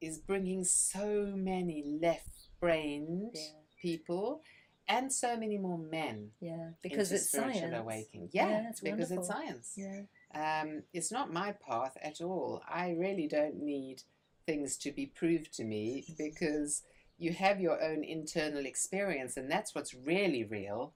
is 0.00 0.18
bringing 0.18 0.64
so 0.64 1.32
many 1.36 1.98
left-brained 2.00 3.32
yeah, 3.34 3.40
people 3.80 4.42
and 4.88 5.12
so 5.12 5.36
many 5.36 5.58
more 5.58 5.78
men 5.78 6.30
yeah, 6.40 6.70
because 6.82 7.12
it's 7.12 7.30
science. 7.30 7.72
awakening. 7.74 8.28
Yeah, 8.32 8.48
Yeah, 8.48 8.68
it's 8.70 8.80
because 8.80 9.10
it's 9.10 9.28
science. 9.28 9.74
Yeah, 9.76 10.02
Um, 10.34 10.82
it's 10.92 11.12
not 11.12 11.32
my 11.32 11.52
path 11.52 11.96
at 12.02 12.20
all. 12.20 12.62
I 12.68 12.90
really 12.98 13.28
don't 13.28 13.62
need 13.62 14.02
things 14.44 14.76
to 14.78 14.90
be 14.90 15.06
proved 15.06 15.52
to 15.54 15.64
me 15.64 16.04
because 16.18 16.82
you 17.22 17.32
have 17.32 17.60
your 17.60 17.82
own 17.82 18.02
internal 18.02 18.66
experience, 18.66 19.36
and 19.36 19.50
that's 19.50 19.74
what's 19.74 19.94
really 19.94 20.44
real. 20.44 20.92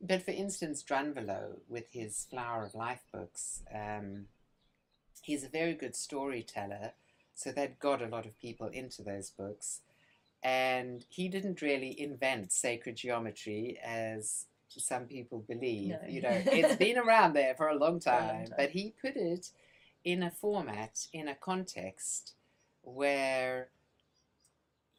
But 0.00 0.22
for 0.22 0.32
instance, 0.32 0.82
Drunvalo, 0.82 1.60
with 1.68 1.84
his 1.92 2.26
Flower 2.28 2.64
of 2.66 2.74
Life 2.74 3.04
books, 3.12 3.62
um, 3.72 4.26
he's 5.22 5.44
a 5.44 5.48
very 5.48 5.74
good 5.74 5.94
storyteller, 5.96 6.92
so 7.34 7.52
that 7.52 7.78
got 7.78 8.02
a 8.02 8.08
lot 8.08 8.26
of 8.26 8.38
people 8.38 8.66
into 8.68 9.02
those 9.02 9.30
books. 9.30 9.80
And 10.42 11.06
he 11.08 11.28
didn't 11.28 11.62
really 11.62 11.98
invent 11.98 12.52
sacred 12.52 12.96
geometry 12.96 13.78
as 13.82 14.46
some 14.68 15.04
people 15.04 15.38
believe. 15.48 15.90
No. 16.02 16.08
You 16.08 16.22
know, 16.22 16.42
it's 16.46 16.76
been 16.76 16.98
around 17.06 17.34
there 17.34 17.54
for 17.54 17.68
a 17.68 17.76
long 17.76 18.00
For 18.00 18.10
a 18.10 18.20
long 18.20 18.28
time, 18.28 18.46
time. 18.46 18.54
but 18.58 18.70
he 18.70 18.94
put 19.00 19.16
it 19.16 19.50
in 20.04 20.22
a 20.22 20.30
format, 20.30 21.06
in 21.12 21.28
a 21.28 21.34
context 21.34 22.34
where 22.82 23.68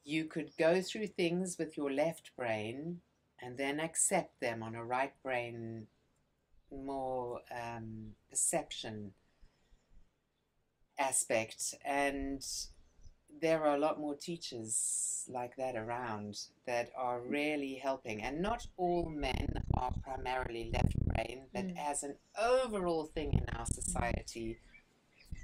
you 0.06 0.26
could 0.26 0.52
go 0.58 0.82
through 0.82 1.08
things 1.08 1.58
with 1.58 1.76
your 1.76 1.92
left 1.92 2.32
brain 2.38 3.02
and 3.42 3.58
then 3.58 3.80
accept 3.80 4.40
them 4.40 4.62
on 4.64 4.76
a 4.76 4.84
right 4.84 5.14
brain, 5.24 5.88
more 6.72 7.42
um, 7.52 8.12
perception 8.30 9.12
aspect. 10.98 11.74
And 11.84 12.46
there 13.42 13.66
are 13.66 13.76
a 13.76 13.80
lot 13.80 14.00
more 14.00 14.16
teachers 14.16 15.26
like 15.28 15.56
that 15.58 15.76
around 15.76 16.40
that 16.68 16.92
are 16.96 17.20
really 17.20 17.74
helping. 17.76 18.22
And 18.22 18.42
not 18.42 18.68
all 18.78 19.10
men 19.10 19.64
are 19.74 19.92
primarily 20.04 20.70
left 20.72 20.96
brain, 21.08 21.48
but 21.52 21.66
Mm. 21.66 21.78
as 21.78 22.04
an 22.04 22.16
overall 22.40 23.06
thing 23.06 23.34
in 23.34 23.50
our 23.50 23.66
society, 23.66 24.60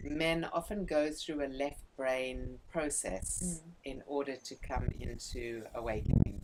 men 0.03 0.45
often 0.53 0.85
go 0.85 1.11
through 1.11 1.45
a 1.45 1.47
left 1.49 1.83
brain 1.95 2.59
process 2.71 3.43
Mm. 3.43 3.71
in 3.83 4.03
order 4.07 4.35
to 4.35 4.55
come 4.55 4.87
into 4.99 5.63
awakening. 5.75 6.41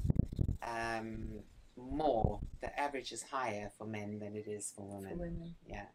Um, 0.62 1.44
more, 1.76 2.40
the 2.62 2.78
average 2.80 3.12
is 3.12 3.24
higher 3.24 3.72
for 3.78 3.86
men 3.86 4.20
than 4.20 4.36
it 4.36 4.48
is 4.48 4.72
for 4.76 4.84
women. 4.86 5.12
for 5.12 5.18
women. 5.18 5.56
Yeah. 5.66 5.86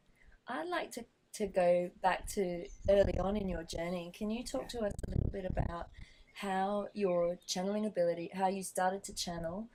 I'd 0.48 0.68
like 0.68 0.90
to, 0.92 1.04
to 1.34 1.46
go 1.46 1.90
back 2.02 2.26
to 2.34 2.66
early 2.88 3.18
on 3.18 3.36
in 3.36 3.48
your 3.48 3.64
journey. 3.64 4.10
Can 4.14 4.30
you 4.30 4.44
talk 4.44 4.62
Yeah. 4.72 4.80
to 4.80 4.86
us 4.86 4.92
a 5.06 5.10
little 5.10 5.30
bit 5.30 5.44
about 5.44 5.88
how 6.34 6.88
your 6.94 7.38
channeling 7.46 7.84
ability, 7.86 8.30
how 8.32 8.48
you 8.48 8.62
started 8.62 9.02
to 9.04 9.14
channel, 9.14 9.68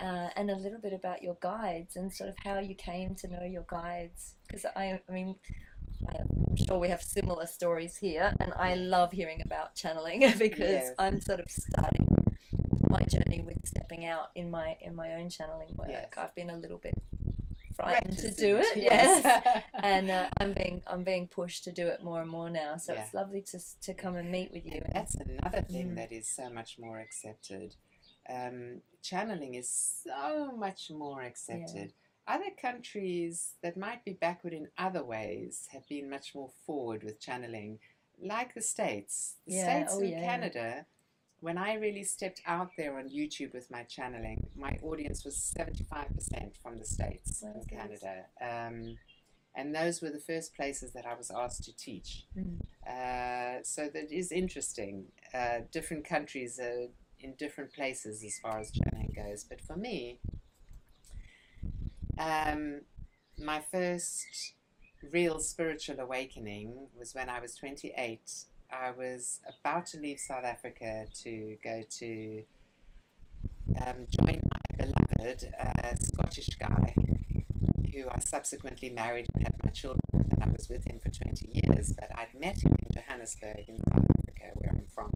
uh, 0.00 0.28
and 0.36 0.50
a 0.50 0.56
little 0.56 0.78
bit 0.80 0.92
about 0.92 1.22
your 1.22 1.36
guides 1.40 1.96
and 1.96 2.12
sort 2.12 2.28
of 2.28 2.36
how 2.38 2.58
you 2.58 2.74
came 2.74 3.14
to 3.16 3.28
know 3.28 3.44
your 3.44 3.64
guides? 3.68 4.34
Because 4.46 4.64
I, 4.76 5.00
I 5.08 5.12
mean, 5.12 5.36
I'm 6.08 6.56
sure 6.56 6.78
we 6.78 6.88
have 6.88 7.02
similar 7.02 7.46
stories 7.46 7.96
here, 7.96 8.32
and 8.40 8.52
I 8.56 8.74
love 8.74 9.12
hearing 9.12 9.42
about 9.44 9.74
channeling 9.74 10.20
because. 10.38 10.90
I'm 10.98 11.20
sort 11.20 11.40
of 11.40 11.50
starting 11.50 12.06
my 12.88 13.00
journey 13.00 13.40
with 13.44 13.58
stepping 13.66 14.04
out 14.06 14.30
in 14.34 14.50
my 14.50 14.76
in 14.80 14.94
my 14.94 15.14
own 15.14 15.28
channeling 15.28 15.74
work. 15.76 15.88
Yes. 15.90 16.08
I've 16.16 16.34
been 16.34 16.50
a 16.50 16.56
little 16.56 16.78
bit 16.78 16.94
frightened 17.74 18.16
to 18.18 18.30
do 18.30 18.58
it, 18.58 18.76
yes. 18.76 19.22
yes, 19.24 19.62
and 19.74 20.08
uh, 20.10 20.28
I'm 20.38 20.52
being 20.52 20.82
I'm 20.86 21.02
being 21.02 21.26
pushed 21.26 21.64
to 21.64 21.72
do 21.72 21.88
it 21.88 22.04
more 22.04 22.20
and 22.22 22.30
more 22.30 22.48
now. 22.48 22.76
So 22.76 22.92
Yeah. 22.92 23.02
it's 23.04 23.14
lovely 23.14 23.42
to 23.50 23.58
to 23.82 23.94
come 23.94 24.14
and 24.16 24.30
meet 24.30 24.52
with 24.52 24.64
you. 24.64 24.80
And 24.84 24.92
that's 24.94 25.16
another 25.16 25.62
thing 25.62 25.88
Mm. 25.90 25.96
that 25.96 26.12
is 26.12 26.28
so 26.28 26.48
much 26.50 26.78
more 26.78 27.00
accepted. 27.00 27.74
Um, 28.28 28.80
channeling 29.02 29.54
is 29.54 29.68
so 30.04 30.52
much 30.56 30.90
more 30.90 31.22
accepted. 31.22 31.92
Other 32.26 32.50
countries 32.60 33.54
that 33.62 33.76
might 33.76 34.04
be 34.04 34.14
backward 34.14 34.54
in 34.54 34.68
other 34.78 35.04
ways 35.04 35.68
have 35.72 35.86
been 35.88 36.08
much 36.08 36.34
more 36.34 36.50
forward 36.66 37.04
with 37.04 37.20
channeling, 37.20 37.78
like 38.22 38.54
the 38.54 38.62
States. 38.62 39.36
The 39.46 39.54
Yeah, 39.54 39.62
States 39.64 39.94
oh 39.94 40.00
and 40.00 40.10
yeah. 40.10 40.20
Canada, 40.24 40.86
when 41.40 41.58
I 41.58 41.74
really 41.74 42.04
stepped 42.04 42.40
out 42.46 42.70
there 42.78 42.98
on 42.98 43.10
YouTube 43.10 43.52
with 43.52 43.70
my 43.70 43.82
channeling, 43.82 44.46
my 44.56 44.78
audience 44.82 45.24
was 45.24 45.36
75% 45.58 46.56
from 46.62 46.78
the 46.78 46.86
States 46.86 47.42
Wow, 47.42 47.52
and 47.54 47.68
Canada. 47.68 48.24
Um, 48.40 48.96
and 49.54 49.74
those 49.74 50.00
were 50.00 50.10
the 50.10 50.18
first 50.18 50.54
places 50.54 50.92
that 50.92 51.06
I 51.06 51.14
was 51.14 51.30
asked 51.30 51.64
to 51.64 51.76
teach. 51.76 52.24
Mm. 52.36 52.60
Uh, 52.86 53.62
so 53.62 53.88
that 53.92 54.10
is 54.10 54.32
interesting. 54.32 55.06
Uh, 55.32 55.60
different 55.70 56.04
countries 56.06 56.58
are 56.58 56.88
in 57.20 57.34
different 57.34 57.72
places 57.72 58.22
as 58.24 58.38
far 58.38 58.58
as 58.58 58.70
channeling 58.70 59.12
goes. 59.14 59.44
But 59.44 59.60
for 59.60 59.76
me, 59.76 60.20
um, 62.18 62.80
my 63.38 63.60
first 63.60 64.54
real 65.12 65.38
spiritual 65.38 66.00
awakening 66.00 66.88
was 66.98 67.14
when 67.14 67.28
I 67.28 67.40
was 67.40 67.54
28. 67.56 68.20
I 68.70 68.90
was 68.90 69.40
about 69.60 69.86
to 69.86 69.98
leave 69.98 70.18
South 70.18 70.44
Africa 70.44 71.06
to 71.22 71.56
go 71.62 71.82
to 71.98 72.42
um, 73.80 74.06
join 74.10 74.40
my 74.50 74.84
beloved 74.84 75.52
uh, 75.58 75.94
Scottish 76.00 76.48
guy 76.58 76.94
who 77.94 78.08
I 78.10 78.18
subsequently 78.18 78.90
married 78.90 79.26
and 79.34 79.44
had 79.44 79.54
my 79.62 79.70
children 79.70 80.00
with, 80.12 80.32
and 80.32 80.42
I 80.42 80.50
was 80.50 80.68
with 80.68 80.84
him 80.84 80.98
for 80.98 81.10
20 81.10 81.48
years. 81.52 81.92
But 81.92 82.10
I'd 82.16 82.38
met 82.38 82.62
him 82.62 82.72
in 82.72 82.94
Johannesburg 82.94 83.64
in 83.68 83.78
South 83.88 84.06
Africa, 84.18 84.50
where 84.54 84.70
I'm 84.70 84.86
from. 84.92 85.12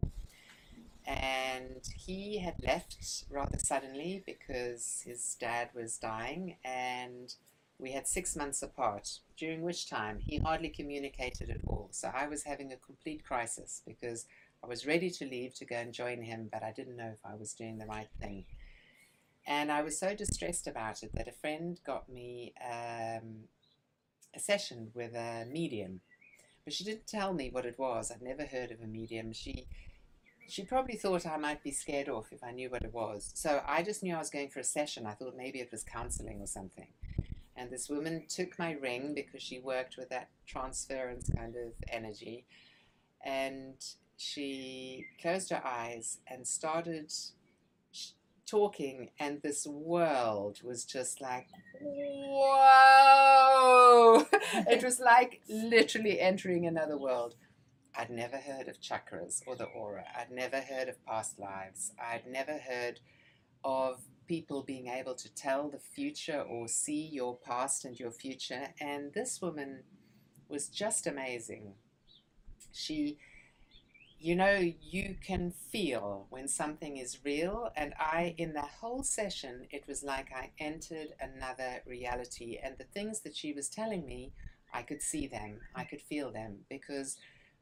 And 1.09 1.89
he 1.97 2.37
had 2.37 2.63
left 2.63 3.23
rather 3.31 3.57
suddenly 3.57 4.21
because 4.27 5.01
his 5.03 5.35
dad 5.39 5.69
was 5.73 5.97
dying, 5.97 6.57
and 6.63 7.33
we 7.79 7.91
had 7.93 8.07
six 8.07 8.35
months 8.35 8.61
apart, 8.61 9.19
during 9.35 9.63
which 9.63 9.89
time 9.89 10.19
he 10.19 10.37
hardly 10.37 10.69
communicated 10.69 11.49
at 11.49 11.61
all. 11.65 11.87
So 11.91 12.11
I 12.13 12.27
was 12.27 12.43
having 12.43 12.71
a 12.71 12.77
complete 12.77 13.25
crisis 13.25 13.81
because 13.87 14.27
I 14.63 14.67
was 14.67 14.85
ready 14.85 15.09
to 15.09 15.25
leave 15.25 15.55
to 15.55 15.65
go 15.65 15.77
and 15.77 15.91
join 15.91 16.21
him, 16.21 16.47
but 16.51 16.61
I 16.61 16.71
didn't 16.71 16.97
know 16.97 17.11
if 17.11 17.25
I 17.25 17.33
was 17.33 17.53
doing 17.53 17.79
the 17.79 17.87
right 17.87 18.09
thing. 18.21 18.45
And 19.47 19.71
I 19.71 19.81
was 19.81 19.97
so 19.97 20.13
distressed 20.13 20.67
about 20.67 21.01
it 21.01 21.11
that 21.15 21.27
a 21.27 21.31
friend 21.31 21.79
got 21.83 22.07
me 22.07 22.53
um, 22.63 23.45
a 24.35 24.39
session 24.39 24.91
with 24.93 25.15
a 25.15 25.47
medium. 25.49 26.01
But 26.65 26.73
she 26.73 26.83
didn't 26.83 27.07
tell 27.07 27.33
me 27.33 27.49
what 27.49 27.65
it 27.65 27.79
was. 27.79 28.11
I'd 28.11 28.21
never 28.21 28.45
heard 28.45 28.69
of 28.69 28.81
a 28.81 28.85
medium. 28.85 29.33
She 29.33 29.65
she 30.49 30.63
probably 30.63 30.95
thought 30.95 31.25
I 31.25 31.37
might 31.37 31.63
be 31.63 31.71
scared 31.71 32.09
off 32.09 32.31
if 32.31 32.43
I 32.43 32.51
knew 32.51 32.69
what 32.69 32.83
it 32.83 32.93
was. 32.93 33.31
So 33.35 33.61
I 33.67 33.83
just 33.83 34.03
knew 34.03 34.15
I 34.15 34.19
was 34.19 34.29
going 34.29 34.49
for 34.49 34.59
a 34.59 34.63
session. 34.63 35.05
I 35.05 35.13
thought 35.13 35.35
maybe 35.37 35.59
it 35.59 35.71
was 35.71 35.83
counseling 35.83 36.41
or 36.41 36.47
something. 36.47 36.87
And 37.55 37.69
this 37.69 37.89
woman 37.89 38.25
took 38.27 38.57
my 38.57 38.71
ring 38.71 39.13
because 39.13 39.43
she 39.43 39.59
worked 39.59 39.97
with 39.97 40.09
that 40.09 40.29
transference 40.47 41.29
kind 41.35 41.55
of 41.55 41.73
energy. 41.91 42.45
And 43.23 43.75
she 44.17 45.05
closed 45.21 45.49
her 45.51 45.61
eyes 45.65 46.19
and 46.27 46.47
started 46.47 47.11
talking, 48.49 49.09
and 49.19 49.41
this 49.41 49.67
world 49.67 50.59
was 50.63 50.83
just 50.85 51.21
like, 51.21 51.47
whoa! 51.81 52.65
it 54.53 54.83
was 54.83 54.99
like 54.99 55.41
literally 55.47 56.19
entering 56.19 56.65
another 56.65 56.97
world. 56.97 57.35
I'd 57.99 58.09
never 58.09 58.37
heard 58.37 58.69
of 58.69 58.79
chakras 58.79 59.41
or 59.45 59.57
the 59.57 59.65
aura. 59.65 60.05
I'd 60.17 60.31
never 60.31 60.61
heard 60.61 60.87
of 60.87 61.05
past 61.05 61.37
lives. 61.37 61.91
I'd 62.01 62.25
never 62.25 62.57
heard 62.57 63.01
of 63.65 63.99
people 64.25 64.63
being 64.63 64.87
able 64.87 65.15
to 65.15 65.27
tell 65.33 65.67
the 65.67 65.79
future 65.79 66.39
or 66.39 66.69
see 66.69 67.09
your 67.11 67.35
past 67.35 67.83
and 67.83 67.99
your 67.99 68.11
future. 68.11 68.69
And 68.79 69.11
this 69.13 69.41
woman 69.41 69.83
was 70.47 70.69
just 70.69 71.07
amazing. 71.07 71.73
She, 72.71 73.17
you 74.17 74.33
know, 74.33 74.71
you 74.81 75.17
can 75.21 75.51
feel 75.51 76.27
when 76.29 76.47
something 76.47 76.95
is 76.95 77.25
real. 77.25 77.69
And 77.75 77.93
I, 77.99 78.33
in 78.37 78.53
the 78.53 78.61
whole 78.61 79.03
session, 79.03 79.67
it 79.71 79.83
was 79.89 80.03
like 80.03 80.31
I 80.33 80.51
entered 80.57 81.09
another 81.19 81.81
reality. 81.85 82.59
And 82.63 82.77
the 82.77 82.85
things 82.85 83.19
that 83.21 83.35
she 83.35 83.51
was 83.51 83.67
telling 83.67 84.05
me, 84.05 84.31
I 84.73 84.83
could 84.83 85.01
see 85.01 85.27
them, 85.27 85.59
I 85.75 85.83
could 85.83 86.01
feel 86.01 86.31
them 86.31 86.59
because 86.69 87.17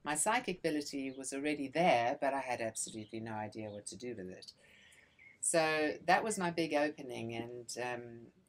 my 0.07 0.15
psychic 0.15 0.59
ability 0.59 1.13
was 1.17 1.33
already 1.33 1.67
there, 1.67 2.17
but 2.21 2.33
I 2.33 2.39
had 2.39 2.61
absolutely 2.61 3.19
no 3.19 3.33
idea 3.33 3.69
what 3.69 3.85
to 3.87 3.97
do 3.97 4.15
with 4.17 4.29
it. 4.29 4.53
So 5.41 5.95
that 6.05 6.23
was 6.23 6.39
my 6.39 6.49
big 6.49 6.73
opening, 6.73 7.35
and 7.35 7.67
um, 7.89 8.03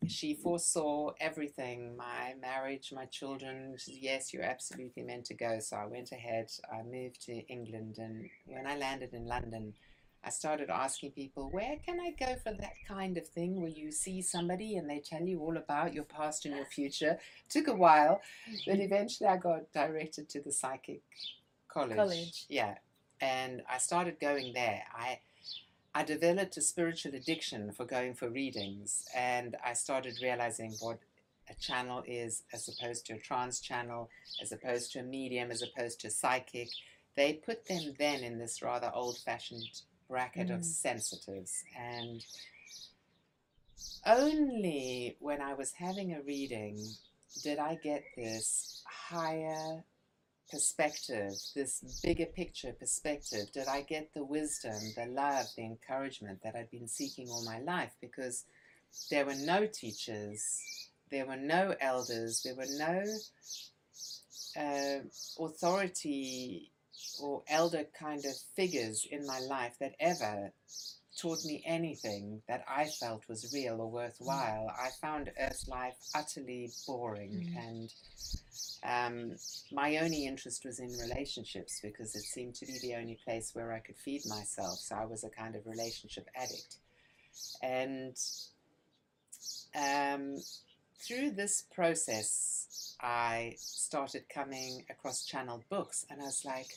she 0.06 0.34
foresaw 0.34 1.10
everything 1.20 1.96
my 1.96 2.34
marriage, 2.40 2.92
my 2.94 3.06
children. 3.06 3.74
She 3.76 3.90
said, 3.90 4.00
yes, 4.00 4.32
you're 4.32 4.44
absolutely 4.44 5.02
meant 5.02 5.24
to 5.26 5.34
go. 5.34 5.58
So 5.58 5.76
I 5.76 5.86
went 5.86 6.12
ahead, 6.12 6.48
I 6.72 6.84
moved 6.84 7.20
to 7.26 7.34
England, 7.48 7.98
and 7.98 8.30
when 8.46 8.64
I 8.64 8.76
landed 8.76 9.12
in 9.12 9.26
London, 9.26 9.74
I 10.22 10.30
started 10.30 10.70
asking 10.70 11.10
people, 11.12 11.48
where 11.50 11.76
can 11.84 11.98
I 12.00 12.10
go 12.10 12.36
for 12.36 12.52
that 12.52 12.74
kind 12.86 13.18
of 13.18 13.26
thing 13.26 13.60
where 13.60 13.70
you 13.70 13.90
see 13.90 14.22
somebody 14.22 14.76
and 14.76 14.88
they 14.88 15.00
tell 15.00 15.22
you 15.22 15.40
all 15.40 15.56
about 15.56 15.92
your 15.92 16.04
past 16.04 16.44
and 16.44 16.54
your 16.54 16.66
future? 16.66 17.18
Took 17.48 17.66
a 17.66 17.74
while, 17.74 18.20
but 18.64 18.78
eventually 18.78 19.28
I 19.28 19.38
got 19.38 19.72
directed 19.72 20.28
to 20.30 20.40
the 20.40 20.52
psychic 20.52 21.02
college. 21.68 21.96
College. 21.96 22.46
Yeah. 22.48 22.74
And 23.20 23.62
I 23.68 23.78
started 23.78 24.18
going 24.20 24.52
there. 24.54 24.84
I 24.94 25.20
I 25.94 26.04
developed 26.04 26.56
a 26.56 26.60
spiritual 26.60 27.14
addiction 27.14 27.72
for 27.72 27.84
going 27.84 28.14
for 28.14 28.28
readings, 28.28 29.08
and 29.16 29.56
I 29.64 29.72
started 29.72 30.18
realizing 30.22 30.72
what 30.80 30.98
a 31.50 31.54
channel 31.54 32.04
is 32.06 32.42
as 32.52 32.68
opposed 32.68 33.06
to 33.06 33.14
a 33.14 33.18
trance 33.18 33.58
channel, 33.60 34.10
as 34.40 34.52
opposed 34.52 34.92
to 34.92 35.00
a 35.00 35.02
medium, 35.02 35.50
as 35.50 35.62
opposed 35.62 36.00
to 36.00 36.08
a 36.08 36.10
psychic. 36.10 36.68
They 37.16 37.32
put 37.32 37.66
them 37.66 37.94
then 37.98 38.22
in 38.22 38.38
this 38.38 38.62
rather 38.62 38.92
old 38.94 39.18
fashioned 39.18 39.64
bracket 40.08 40.50
of 40.50 40.60
Mm. 40.60 40.64
sensitives. 40.64 41.64
And 41.76 42.24
only 44.06 45.16
when 45.20 45.40
I 45.40 45.54
was 45.54 45.72
having 45.72 46.14
a 46.14 46.22
reading 46.22 46.78
did 47.42 47.58
I 47.58 47.74
get 47.76 48.04
this 48.16 48.82
higher 48.86 49.84
perspective, 50.50 51.32
this 51.54 52.00
bigger 52.02 52.26
picture 52.26 52.72
perspective, 52.72 53.52
did 53.52 53.68
I 53.68 53.82
get 53.82 54.12
the 54.14 54.24
wisdom, 54.24 54.78
the 54.96 55.06
love, 55.06 55.46
the 55.56 55.64
encouragement 55.64 56.42
that 56.42 56.56
I'd 56.56 56.70
been 56.70 56.88
seeking 56.88 57.28
all 57.28 57.44
my 57.44 57.60
life? 57.60 57.92
Because 58.00 58.44
there 59.10 59.26
were 59.26 59.34
no 59.34 59.66
teachers, 59.66 60.60
there 61.10 61.26
were 61.26 61.36
no 61.36 61.74
elders, 61.80 62.42
there 62.42 62.54
were 62.54 62.66
no 62.78 63.04
uh, 64.56 65.44
authority 65.44 66.72
or 67.20 67.42
elder 67.48 67.84
kind 67.98 68.24
of 68.24 68.32
figures 68.56 69.06
in 69.10 69.26
my 69.26 69.38
life 69.40 69.74
that 69.80 69.94
ever 70.00 70.52
taught 71.20 71.44
me 71.44 71.62
anything 71.66 72.42
that 72.48 72.64
I 72.68 72.86
felt 72.86 73.28
was 73.28 73.52
real 73.52 73.80
or 73.80 73.90
worthwhile. 73.90 74.68
I 74.70 74.90
found 75.00 75.30
Earth 75.40 75.66
life 75.68 75.96
utterly 76.14 76.70
boring 76.86 77.30
Mm. 77.30 77.68
and 77.68 77.94
um, 78.84 79.36
my 79.72 79.96
only 79.98 80.26
interest 80.26 80.64
was 80.64 80.78
in 80.78 80.90
relationships 80.98 81.80
because 81.82 82.14
it 82.14 82.22
seemed 82.22 82.54
to 82.56 82.66
be 82.66 82.78
the 82.80 82.94
only 82.94 83.18
place 83.24 83.50
where 83.52 83.72
I 83.72 83.80
could 83.80 83.96
feed 83.96 84.22
myself. 84.26 84.78
So 84.78 84.94
I 84.94 85.04
was 85.04 85.24
a 85.24 85.28
kind 85.30 85.56
of 85.56 85.66
relationship 85.66 86.28
addict. 86.36 86.76
And 87.60 88.16
um, 89.74 90.36
through 91.00 91.32
this 91.32 91.64
process, 91.74 92.94
I 93.00 93.54
started 93.58 94.28
coming 94.28 94.84
across 94.90 95.24
channeled 95.24 95.64
books, 95.68 96.06
and 96.08 96.20
I 96.20 96.24
was 96.24 96.44
like, 96.44 96.68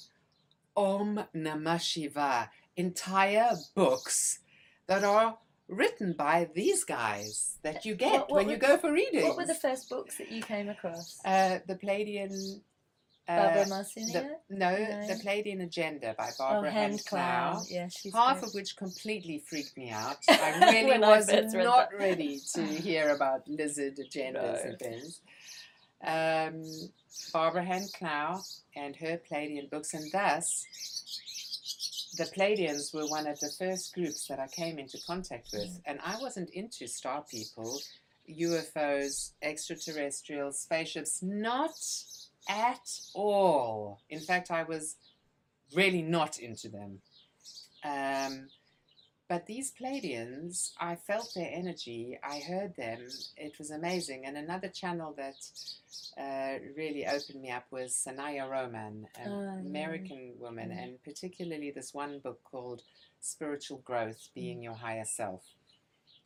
Om 0.76 1.24
Namah 1.36 1.82
Shiva, 1.82 2.50
entire 2.82 3.52
books 3.76 4.40
that 4.88 5.04
are 5.04 5.38
written 5.68 6.14
by 6.28 6.50
these 6.54 6.84
guys 6.84 7.58
that 7.64 7.86
you 7.86 7.96
get 7.96 8.12
What- 8.12 8.30
what 8.30 8.38
when 8.40 8.50
you 8.50 8.58
go 8.58 8.78
for 8.78 8.92
reading. 8.92 9.26
What 9.28 9.38
were 9.38 9.46
the 9.46 9.62
first 9.68 9.90
books 9.90 10.18
that 10.18 10.30
you 10.36 10.42
came 10.42 10.68
across? 10.76 11.20
Uh, 11.24 11.60
the 11.70 11.76
Pleiadian. 11.76 12.62
Uh, 13.28 13.38
Barbara 13.38 13.86
the, 13.96 14.38
no, 14.50 14.72
No. 14.76 15.08
the 15.08 15.14
Pleiadian 15.24 15.62
Agenda 15.64 16.10
by 16.18 16.30
oh, 16.32 16.38
Barbara 16.40 16.72
Hand 16.72 16.92
Hand 16.94 17.06
Clow. 17.06 17.52
Clow. 17.54 17.62
Yeah, 17.70 17.88
she's 17.88 18.14
Half 18.14 18.40
great. 18.40 18.48
of 18.50 18.54
which 18.56 18.76
completely 18.76 19.38
freaked 19.48 19.78
me 19.78 19.90
out. 19.92 20.18
I 20.30 20.60
really 20.72 20.90
When 20.90 21.04
I 21.04 21.18
was 21.18 21.28
not 21.54 21.90
ready 21.98 22.42
to 22.56 22.62
hear 22.88 23.10
about 23.16 23.48
lizard 23.48 23.96
agendas 24.06 24.34
No. 24.64 24.70
and 24.70 24.80
things. 24.80 25.22
Um, 26.04 26.90
Barbara 27.32 27.64
Hand 27.64 27.90
Clow 27.98 28.42
and 28.76 28.96
her 28.98 29.16
Pleiadian 29.30 29.70
books, 29.70 29.94
and 29.94 30.12
thus 30.12 30.66
the 32.18 32.26
Pleiadians 32.26 32.94
were 32.94 33.08
one 33.08 33.26
of 33.28 33.40
the 33.40 33.50
first 33.58 33.94
groups 33.94 34.28
that 34.28 34.40
I 34.40 34.48
came 34.48 34.78
into 34.80 34.98
contact 35.08 35.50
with, 35.54 35.70
Mm. 35.70 35.82
and 35.86 36.00
I 36.04 36.20
wasn't 36.20 36.50
into 36.52 36.88
star 36.88 37.24
people, 37.24 37.82
UFOs, 38.30 39.32
extraterrestrials, 39.42 40.60
spaceships, 40.60 41.22
not 41.22 41.72
at 42.48 43.00
all. 43.14 44.00
In 44.10 44.20
fact, 44.20 44.52
I 44.52 44.64
was 44.64 44.96
really 45.74 46.02
not 46.02 46.40
into 46.40 46.70
them. 46.70 47.02
Um, 47.84 48.50
but 49.32 49.46
these 49.46 49.72
Pleiadians, 49.72 50.74
I 50.78 50.96
felt 50.96 51.32
their 51.34 51.50
energy, 51.50 52.20
I 52.22 52.40
heard 52.40 52.76
them, 52.76 53.00
it 53.38 53.58
was 53.58 53.72
amazing. 53.72 54.26
And 54.26 54.36
another 54.36 54.68
channel 54.68 55.16
that 55.16 55.36
uh, 56.20 56.60
really 56.76 57.08
opened 57.08 57.42
me 57.42 57.50
up 57.50 57.64
was 57.72 57.94
Sanaya 57.94 58.50
Roman, 58.50 59.08
an 59.16 59.32
Oh, 59.32 59.42
yeah. 59.42 59.60
American 59.70 60.34
woman, 60.38 60.70
Mm. 60.72 60.84
and 60.84 61.04
particularly 61.06 61.72
this 61.72 61.94
one 61.94 62.20
book 62.20 62.42
called 62.44 62.82
Spiritual 63.22 63.78
Growth 63.86 64.28
Being 64.36 64.62
Your 64.62 64.74
Higher 64.74 65.06
Self. 65.06 65.46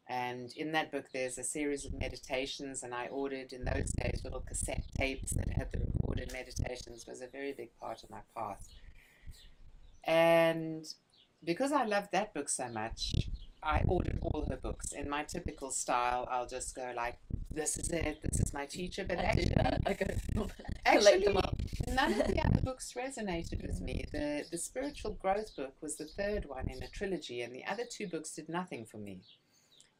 And 0.08 0.52
in 0.58 0.72
that 0.72 0.92
book, 0.92 1.06
there's 1.14 1.38
a 1.38 1.44
series 1.44 1.86
of 1.86 1.94
meditations, 1.94 2.82
and 2.82 2.92
I 2.92 3.06
ordered 3.10 3.54
in 3.54 3.66
those 3.66 3.92
days 3.92 4.22
little 4.24 4.42
cassette 4.42 4.84
tapes 4.98 5.32
that 5.34 5.50
had 5.50 5.72
the 5.72 5.78
recorded 5.80 6.34
meditations. 6.34 7.04
It 7.04 7.08
was 7.08 7.22
a 7.22 7.28
very 7.28 7.54
big 7.54 7.70
part 7.80 8.02
of 8.04 8.10
my 8.10 8.22
path. 8.36 8.68
And 10.08 10.86
because 11.46 11.72
I 11.72 11.86
loved 11.86 12.12
that 12.12 12.34
book 12.34 12.50
so 12.50 12.68
much, 12.70 13.14
I 13.66 13.84
ordered 13.88 14.20
all 14.22 14.46
her 14.50 14.58
books 14.58 14.92
in 14.92 15.10
my 15.10 15.24
typical 15.24 15.72
style. 15.72 16.28
I'll 16.30 16.48
just 16.48 16.76
go 16.76 16.94
like, 16.96 17.18
"This 17.52 17.78
is 17.78 17.90
it. 17.90 18.20
This 18.22 18.40
is 18.40 18.54
my 18.54 18.66
teacher." 18.66 19.04
But 19.08 19.20
I 19.20 19.24
actually. 19.24 19.56
I 19.86 19.94
go 19.94 20.06
actually, 20.86 21.38
none 21.88 22.14
of 22.14 22.28
the 22.28 22.46
other 22.46 22.62
books 22.62 22.94
resonated 22.94 23.66
with 23.66 23.82
me. 23.82 24.06
The 24.12 24.46
the 24.52 24.58
spiritual 24.58 25.14
growth 25.14 25.56
book 25.56 25.74
was 25.82 25.96
the 25.96 26.06
third 26.06 26.46
one 26.46 26.68
in 26.70 26.84
a 26.84 26.88
trilogy, 26.88 27.42
and 27.42 27.56
the 27.56 27.66
other 27.66 27.86
two 27.90 28.08
books 28.08 28.32
did 28.34 28.50
nothing 28.50 28.86
for 28.86 28.98
me. 28.98 29.22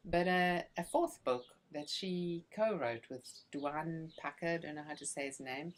But 0.04 0.28
uh, 0.28 0.62
a 0.78 0.84
fourth 0.84 1.24
book 1.24 1.44
that 1.72 1.88
she 1.88 2.44
co-wrote 2.54 3.04
with 3.10 3.24
Duane 3.50 4.12
Packer, 4.20 4.58
don't 4.58 4.76
know 4.76 4.84
how 4.86 4.94
to 4.94 5.04
say 5.04 5.26
his 5.26 5.40
name, 5.40 5.74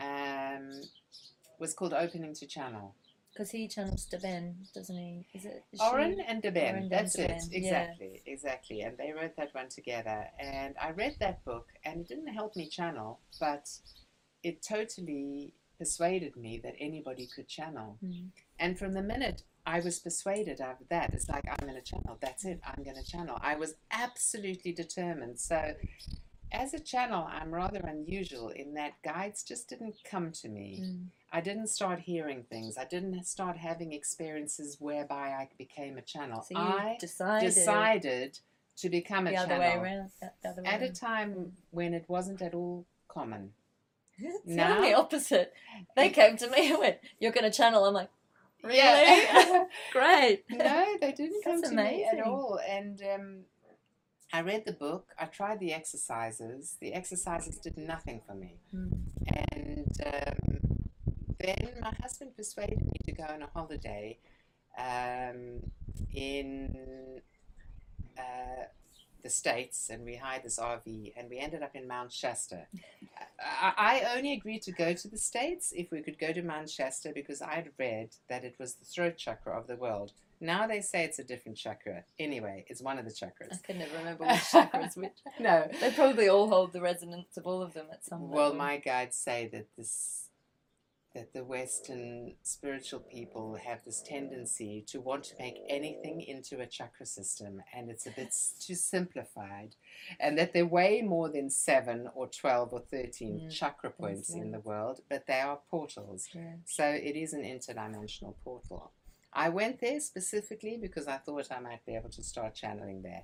um, 0.00 0.82
was 1.60 1.72
called 1.74 1.94
Opening 1.94 2.34
to 2.34 2.46
Channel. 2.46 2.94
Because 3.38 3.52
he 3.52 3.68
channels 3.68 4.04
to 4.06 4.18
Ben, 4.18 4.56
doesn't 4.74 4.96
he? 4.96 5.24
Is 5.32 5.44
it? 5.44 5.62
Is 5.72 5.80
Orin 5.80 6.16
she- 6.16 6.24
and 6.26 6.42
DaBen, 6.42 6.70
Orin 6.70 6.82
and 6.82 6.90
that's 6.90 7.14
it, 7.14 7.30
DaBen, 7.30 7.48
yeah. 7.52 7.58
exactly, 7.58 8.22
exactly. 8.26 8.80
And 8.80 8.98
they 8.98 9.12
wrote 9.12 9.36
that 9.36 9.54
one 9.54 9.68
together. 9.68 10.26
And 10.40 10.74
I 10.82 10.90
read 10.90 11.14
that 11.20 11.44
book, 11.44 11.68
and 11.84 12.00
it 12.00 12.08
didn't 12.08 12.34
help 12.34 12.56
me 12.56 12.68
channel, 12.68 13.20
but 13.38 13.70
it 14.42 14.60
totally 14.60 15.54
persuaded 15.78 16.36
me 16.36 16.60
that 16.64 16.74
anybody 16.80 17.28
could 17.32 17.46
channel. 17.46 17.96
Mm. 18.04 18.30
And 18.58 18.76
from 18.76 18.92
the 18.92 19.02
minute 19.02 19.44
I 19.64 19.78
was 19.78 20.00
persuaded 20.00 20.60
of 20.60 20.78
that, 20.90 21.14
it's 21.14 21.28
like, 21.28 21.44
I'm 21.48 21.64
going 21.64 21.80
to 21.80 21.90
channel, 21.92 22.18
that's 22.20 22.44
it, 22.44 22.60
I'm 22.66 22.82
going 22.82 22.96
to 22.96 23.08
channel. 23.08 23.38
I 23.40 23.54
was 23.54 23.74
absolutely 23.92 24.72
determined. 24.72 25.38
So, 25.38 25.74
as 26.52 26.74
a 26.74 26.78
channel, 26.78 27.26
I'm 27.30 27.54
rather 27.54 27.80
unusual 27.80 28.48
in 28.50 28.74
that 28.74 28.92
guides 29.04 29.42
just 29.42 29.68
didn't 29.68 29.96
come 30.04 30.32
to 30.32 30.48
me. 30.48 30.82
Mm. 30.82 31.06
I 31.32 31.40
didn't 31.40 31.68
start 31.68 32.00
hearing 32.00 32.44
things. 32.48 32.78
I 32.78 32.84
didn't 32.84 33.22
start 33.24 33.56
having 33.56 33.92
experiences 33.92 34.76
whereby 34.80 35.28
I 35.30 35.48
became 35.58 35.98
a 35.98 36.02
channel. 36.02 36.42
So 36.42 36.56
I 36.56 36.96
decided, 36.98 37.46
decided 37.46 38.38
to 38.78 38.88
become 38.88 39.26
a 39.26 39.30
the 39.30 39.36
other 39.36 39.48
channel 39.48 39.60
way 39.60 39.82
around. 39.82 40.10
The 40.20 40.30
the 40.42 40.48
other 40.48 40.62
way 40.62 40.68
at 40.68 40.82
a 40.82 40.92
time 40.92 41.52
when 41.70 41.92
it 41.92 42.06
wasn't 42.08 42.40
at 42.42 42.54
all 42.54 42.86
common. 43.08 43.52
It's 44.20 44.46
Now- 44.46 44.80
the 44.80 44.94
opposite. 44.94 45.52
They 45.94 46.08
came 46.10 46.36
to 46.38 46.48
me 46.50 46.70
and 46.70 46.78
went, 46.78 46.98
"You're 47.20 47.32
going 47.32 47.50
to 47.50 47.56
channel." 47.56 47.84
I'm 47.84 47.94
like, 47.94 48.10
Yeah. 48.68 49.64
Great. 49.92 50.44
no, 50.50 50.96
they 51.00 51.12
didn't 51.12 51.44
come 51.44 51.60
That's 51.60 51.70
to 51.70 51.76
me 51.76 52.04
at 52.04 52.26
all. 52.26 52.58
And 52.68 53.00
um, 53.14 53.44
I 54.32 54.42
read 54.42 54.64
the 54.66 54.72
book. 54.72 55.08
I 55.18 55.24
tried 55.24 55.60
the 55.60 55.72
exercises. 55.72 56.76
The 56.80 56.92
exercises 56.92 57.56
did 57.56 57.78
nothing 57.78 58.20
for 58.26 58.34
me. 58.34 58.56
Mm. 58.74 58.98
And 59.52 60.00
um, 60.06 60.78
then 61.40 61.70
my 61.80 61.92
husband 62.00 62.36
persuaded 62.36 62.84
me 62.84 62.92
to 63.06 63.12
go 63.12 63.24
on 63.24 63.42
a 63.42 63.46
holiday 63.46 64.18
um, 64.78 65.60
in 66.12 67.20
uh, 68.18 68.64
the 69.22 69.30
States, 69.30 69.90
and 69.90 70.04
we 70.04 70.16
hired 70.16 70.44
this 70.44 70.58
RV, 70.58 71.12
and 71.16 71.28
we 71.30 71.38
ended 71.38 71.62
up 71.62 71.74
in 71.74 71.88
Mount 71.88 72.12
Shasta. 72.12 72.66
I, 73.40 74.02
I 74.04 74.16
only 74.16 74.32
agreed 74.32 74.62
to 74.62 74.72
go 74.72 74.92
to 74.92 75.08
the 75.08 75.18
States 75.18 75.72
if 75.74 75.90
we 75.90 76.02
could 76.02 76.18
go 76.18 76.32
to 76.32 76.42
Mount 76.42 76.70
Shasta 76.70 77.12
because 77.14 77.40
I'd 77.40 77.70
read 77.78 78.10
that 78.28 78.44
it 78.44 78.56
was 78.58 78.74
the 78.74 78.84
throat 78.84 79.16
chakra 79.16 79.58
of 79.58 79.66
the 79.66 79.76
world. 79.76 80.12
Now 80.40 80.66
they 80.66 80.80
say 80.80 81.04
it's 81.04 81.18
a 81.18 81.24
different 81.24 81.58
chakra. 81.58 82.04
Anyway, 82.18 82.64
it's 82.68 82.82
one 82.82 82.98
of 82.98 83.04
the 83.04 83.10
chakras. 83.10 83.52
I 83.52 83.56
can 83.66 83.78
never 83.78 83.96
remember 83.98 84.24
which 84.26 84.36
chakras 84.40 84.96
which. 84.96 85.12
No. 85.40 85.68
They 85.80 85.90
probably 85.92 86.28
all 86.28 86.48
hold 86.48 86.72
the 86.72 86.80
resonance 86.80 87.36
of 87.36 87.46
all 87.46 87.62
of 87.62 87.74
them 87.74 87.86
at 87.92 88.04
some 88.04 88.20
point. 88.20 88.32
Well, 88.32 88.44
level. 88.46 88.58
my 88.58 88.76
guides 88.78 89.16
say 89.16 89.48
that 89.52 89.66
this 89.76 90.24
that 91.14 91.32
the 91.32 91.42
Western 91.42 92.34
spiritual 92.42 93.00
people 93.00 93.56
have 93.64 93.82
this 93.84 94.02
tendency 94.06 94.84
to 94.86 95.00
want 95.00 95.24
to 95.24 95.34
make 95.38 95.56
anything 95.68 96.20
into 96.20 96.60
a 96.60 96.66
chakra 96.66 97.06
system, 97.06 97.62
and 97.74 97.90
it's 97.90 98.06
a 98.06 98.10
bit 98.10 98.32
too 98.60 98.74
simplified, 98.74 99.74
and 100.20 100.38
that 100.38 100.52
there 100.52 100.62
are 100.64 100.66
way 100.66 101.02
more 101.02 101.28
than 101.30 101.48
seven 101.50 102.08
or 102.14 102.28
twelve 102.28 102.72
or 102.72 102.80
thirteen 102.80 103.40
Mm, 103.40 103.50
chakra 103.50 103.90
points 103.90 104.30
in 104.34 104.52
the 104.52 104.60
world, 104.60 105.00
but 105.08 105.26
they 105.26 105.40
are 105.40 105.58
portals. 105.70 106.28
Yeah. 106.32 106.52
So 106.66 106.84
it 106.84 107.16
is 107.16 107.32
an 107.32 107.42
interdimensional 107.42 108.34
portal. 108.44 108.92
I 109.38 109.50
went 109.50 109.80
there 109.80 110.00
specifically 110.00 110.78
because 110.82 111.06
I 111.06 111.18
thought 111.18 111.52
I 111.52 111.60
might 111.60 111.86
be 111.86 111.94
able 111.94 112.10
to 112.10 112.24
start 112.24 112.56
channeling 112.56 113.02
there. 113.02 113.22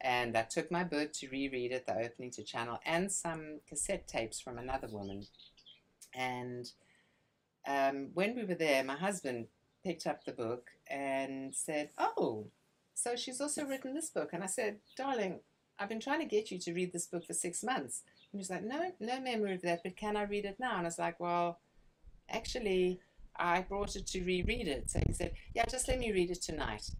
And 0.00 0.34
I 0.34 0.42
took 0.44 0.70
my 0.70 0.82
book 0.82 1.12
to 1.12 1.28
reread 1.28 1.72
it, 1.72 1.86
the 1.86 1.94
opening 1.94 2.30
to 2.32 2.42
channel, 2.42 2.80
and 2.86 3.12
some 3.12 3.60
cassette 3.68 4.08
tapes 4.08 4.40
from 4.40 4.56
another 4.56 4.88
woman. 4.88 5.26
And 6.14 6.70
um, 7.68 8.08
when 8.14 8.34
we 8.34 8.44
were 8.44 8.54
there, 8.54 8.82
my 8.82 8.96
husband 8.96 9.48
picked 9.84 10.06
up 10.06 10.24
the 10.24 10.32
book 10.32 10.70
and 10.90 11.54
said, 11.54 11.90
Oh, 11.98 12.46
so 12.94 13.14
she's 13.14 13.40
also 13.40 13.66
written 13.66 13.92
this 13.92 14.08
book. 14.08 14.30
And 14.32 14.42
I 14.42 14.46
said, 14.46 14.78
Darling, 14.96 15.40
I've 15.78 15.90
been 15.90 16.00
trying 16.00 16.20
to 16.20 16.24
get 16.24 16.50
you 16.50 16.58
to 16.60 16.72
read 16.72 16.94
this 16.94 17.06
book 17.06 17.26
for 17.26 17.34
six 17.34 17.62
months. 17.62 18.04
And 18.32 18.38
he 18.38 18.38
was 18.38 18.48
like, 18.48 18.64
No, 18.64 18.90
no 19.00 19.20
memory 19.20 19.54
of 19.56 19.62
that, 19.62 19.82
but 19.84 19.98
can 19.98 20.16
I 20.16 20.22
read 20.22 20.46
it 20.46 20.56
now? 20.58 20.78
And 20.78 20.80
I 20.80 20.84
was 20.84 20.98
like, 20.98 21.20
Well, 21.20 21.60
actually, 22.30 23.00
I 23.36 23.62
brought 23.62 23.96
it 23.96 24.06
to 24.08 24.22
reread 24.22 24.68
it. 24.68 24.90
So 24.90 25.00
he 25.06 25.12
said, 25.12 25.32
Yeah, 25.54 25.64
just 25.68 25.88
let 25.88 25.98
me 25.98 26.12
read 26.12 26.30
it 26.30 26.42
tonight. 26.42 26.90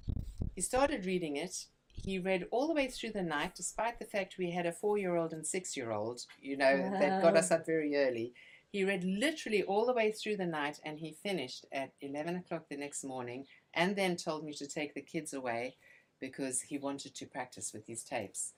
He 0.55 0.61
started 0.61 1.07
reading 1.07 1.37
it. 1.37 1.67
He 1.95 2.19
read 2.19 2.47
all 2.51 2.67
the 2.67 2.75
way 2.75 2.89
through 2.89 3.13
the 3.13 3.23
night, 3.23 3.55
despite 3.55 3.99
the 3.99 4.05
fact 4.05 4.37
we 4.39 4.51
had 4.51 4.67
a 4.67 4.73
four 4.73 4.99
year 4.99 5.17
old 5.17 5.33
and 5.33 5.47
six 5.47 5.77
year 5.77 5.93
old, 5.93 6.23
you 6.41 6.57
know, 6.57 6.91
that 6.99 7.23
got 7.23 7.37
us 7.37 7.51
up 7.51 7.65
very 7.67 7.97
early. 7.97 8.33
He 8.71 8.85
read 8.85 9.05
literally 9.05 9.63
all 9.63 9.85
the 9.85 9.93
way 9.93 10.11
through 10.13 10.39
the 10.39 10.47
night 10.47 10.81
and 10.85 10.99
he 10.99 11.13
finished 11.23 11.67
at 11.73 11.93
11 12.01 12.37
o'clock 12.37 12.65
the 12.71 12.77
next 12.79 13.05
morning 13.05 13.45
and 13.75 13.95
then 13.95 14.17
told 14.17 14.45
me 14.45 14.55
to 14.55 14.67
take 14.67 14.95
the 14.95 15.03
kids 15.03 15.35
away 15.35 15.77
because 16.21 16.63
he 16.63 16.79
wanted 16.79 17.15
to 17.17 17.27
practice 17.27 17.73
with 17.75 17.87
his 17.87 18.03
tapes. 18.03 18.55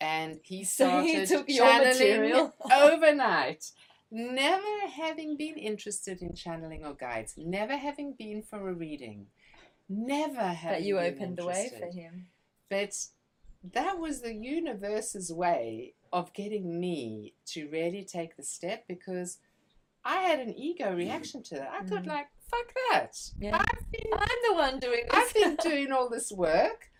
And 0.00 0.40
he 0.44 0.64
So 0.64 0.86
started 0.88 1.06
he 1.08 1.26
took 1.26 1.48
your 1.48 1.66
material. 1.78 2.54
overnight. 2.70 3.64
Never 4.10 4.88
having 4.92 5.36
been 5.36 5.56
interested 5.56 6.20
in 6.20 6.34
channeling 6.34 6.84
or 6.84 6.94
guides, 6.94 7.34
never 7.36 7.76
having 7.76 8.14
been 8.18 8.42
for 8.42 8.68
a 8.68 8.74
reading, 8.74 9.26
never 9.88 10.40
having 10.48 10.78
But 10.78 10.82
you 10.84 10.96
been 10.96 11.14
opened 11.14 11.36
the 11.36 11.46
way 11.46 11.70
for 11.78 11.86
him. 11.86 12.26
But 12.68 12.94
that 13.72 13.98
was 13.98 14.20
the 14.20 14.34
universe's 14.34 15.32
way 15.32 15.94
of 16.12 16.32
getting 16.32 16.80
me 16.80 17.34
to 17.46 17.68
really 17.68 18.04
take 18.04 18.36
the 18.36 18.42
step 18.42 18.84
because 18.88 19.38
I 20.04 20.16
had 20.22 20.40
an 20.40 20.54
ego 20.58 20.92
reaction 20.94 21.42
to 21.44 21.54
that. 21.56 21.70
I 21.70 21.82
thought, 21.84 22.04
Mm. 22.04 22.08
like, 22.08 22.28
fuck 22.50 22.72
that. 22.90 23.16
Yeah. 23.38 23.58
I've 23.58 23.90
been 23.92 24.12
I'm 24.12 24.38
the 24.48 24.54
one 24.54 24.78
doing 24.80 25.04
this. 25.08 25.12
I've 25.14 25.34
been 25.34 25.56
doing 25.62 25.92
all 25.92 26.08
this 26.08 26.32
work 26.32 26.90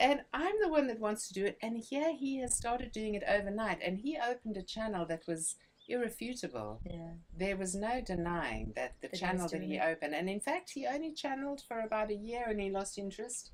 and 0.00 0.22
I'm 0.34 0.56
the 0.60 0.68
one 0.68 0.88
that 0.88 0.98
wants 0.98 1.28
to 1.28 1.34
do 1.34 1.46
it. 1.46 1.56
And 1.62 1.78
here 1.78 2.12
he 2.12 2.38
has 2.40 2.54
started 2.56 2.92
doing 2.92 3.14
it 3.14 3.22
overnight 3.26 3.78
and 3.82 3.98
he 3.98 4.18
opened 4.18 4.56
a 4.56 4.62
channel 4.62 5.06
that 5.06 5.26
was 5.26 5.54
irrefutable. 5.88 6.80
yeah. 6.84 7.12
There 7.36 7.56
was 7.56 7.74
no 7.74 8.00
denying 8.00 8.72
that 8.76 8.94
the 9.00 9.08
That 9.08 9.16
he 9.16 9.20
channel 9.20 9.48
that 9.48 9.58
doing 9.58 9.70
he 9.70 9.80
opened, 9.80 10.14
and 10.14 10.28
in 10.30 10.40
fact, 10.40 10.70
he 10.70 10.86
only 10.86 11.12
channeled 11.12 11.62
for 11.66 11.80
about 11.80 12.10
a 12.10 12.14
year 12.14 12.44
and 12.48 12.60
he 12.60 12.70
lost 12.70 12.98
interest. 12.98 13.50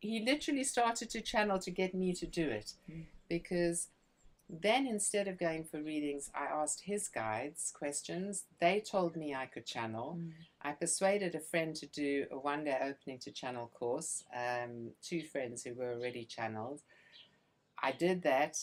He 0.00 0.24
literally 0.24 0.64
started 0.64 1.10
to 1.10 1.20
channel 1.20 1.58
to 1.58 1.70
get 1.70 1.94
me 1.94 2.12
to 2.14 2.26
do 2.26 2.48
it 2.48 2.74
Mm. 2.88 3.04
because 3.28 3.88
then 4.52 4.84
instead 4.86 5.28
of 5.28 5.38
going 5.38 5.62
for 5.64 5.80
readings, 5.80 6.28
I 6.34 6.46
asked 6.46 6.80
his 6.82 7.06
guides 7.08 7.70
questions. 7.72 8.46
They 8.58 8.80
told 8.80 9.14
me 9.14 9.32
I 9.32 9.46
could 9.46 9.64
channel. 9.64 10.16
Mm. 10.18 10.32
I 10.62 10.72
persuaded 10.72 11.34
a 11.36 11.40
friend 11.40 11.76
to 11.76 11.86
do 11.86 12.26
a 12.32 12.38
one 12.38 12.64
day 12.64 12.76
opening 12.82 13.18
to 13.20 13.30
channel 13.30 13.70
course, 13.72 14.24
um, 14.34 14.90
two 15.02 15.22
friends 15.22 15.62
who 15.62 15.74
were 15.74 15.92
already 15.92 16.24
channeled. 16.24 16.82
I 17.82 17.92
did 17.92 18.22
that. 18.22 18.58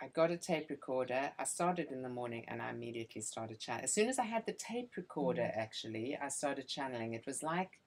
I 0.00 0.06
got 0.08 0.30
a 0.30 0.36
tape 0.36 0.70
recorder. 0.70 1.32
I 1.38 1.44
started 1.44 1.90
in 1.90 2.02
the 2.02 2.08
morning 2.08 2.44
and 2.48 2.62
I 2.62 2.70
immediately 2.70 3.20
started 3.20 3.58
channeling. 3.58 3.84
As 3.84 3.92
soon 3.92 4.08
as 4.08 4.18
I 4.18 4.24
had 4.24 4.46
the 4.46 4.52
tape 4.52 4.92
recorder, 4.96 5.42
mm. 5.42 5.56
actually, 5.56 6.16
I 6.20 6.28
started 6.28 6.68
channeling. 6.68 7.14
It 7.14 7.26
was 7.26 7.42
like 7.42 7.80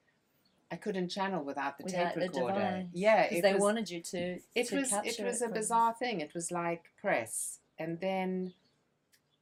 I 0.71 0.77
couldn't 0.77 1.09
channel 1.09 1.43
without 1.43 1.77
the 1.77 1.83
Without 1.83 2.13
tape 2.13 2.15
the 2.15 2.21
recorder. 2.21 2.53
device. 2.53 2.85
yeah, 2.93 3.27
Because 3.27 3.41
they 3.41 3.53
was, 3.53 3.61
wanted 3.61 3.89
you 3.89 4.01
to. 4.01 4.39
it 4.55 4.67
to 4.67 4.77
was 4.77 4.93
it 5.03 5.19
was 5.23 5.41
a 5.41 5.49
bizarre 5.49 5.93
thing. 5.93 6.21
It 6.21 6.33
was 6.33 6.49
like 6.51 6.85
press. 6.99 7.59
And 7.77 7.99
then 7.99 8.53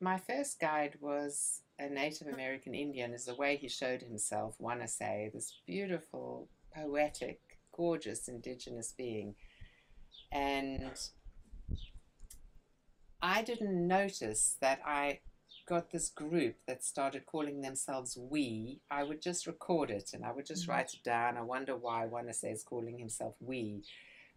my 0.02 0.18
first 0.18 0.60
guide 0.60 0.96
was 1.02 1.62
a 1.78 1.88
Native 1.88 2.28
American 2.28 2.74
Indian, 2.74 3.14
is 3.14 3.26
the 3.26 3.36
way 3.36 3.58
he 3.58 3.70
showed 3.70 4.02
himself, 4.02 4.56
wanna 4.60 4.88
say, 4.88 5.30
this 5.34 5.54
beautiful, 5.68 6.48
poetic, 6.76 7.40
gorgeous 7.72 8.28
indigenous 8.28 8.94
being. 8.98 9.36
And 10.32 10.92
I 13.22 13.42
didn't 13.42 13.88
notice 13.88 14.58
that 14.62 14.80
I 14.86 15.20
got 15.68 15.92
this 15.92 16.10
group 16.10 16.56
that 16.68 16.84
started 16.84 17.26
calling 17.26 17.62
themselves 17.62 18.18
we. 18.18 18.82
I 18.90 19.04
would 19.04 19.22
just 19.22 19.46
record 19.46 19.92
it 19.92 20.12
and 20.14 20.26
I 20.26 20.32
would 20.32 20.46
just 20.46 20.66
Mhm. 20.66 20.70
write 20.70 20.94
it 20.94 21.04
down. 21.04 21.38
I 21.38 21.42
wonder 21.42 21.76
why 21.76 22.06
one 22.06 22.30
is 22.30 22.64
calling 22.64 22.98
himself 22.98 23.36
we. 23.40 23.84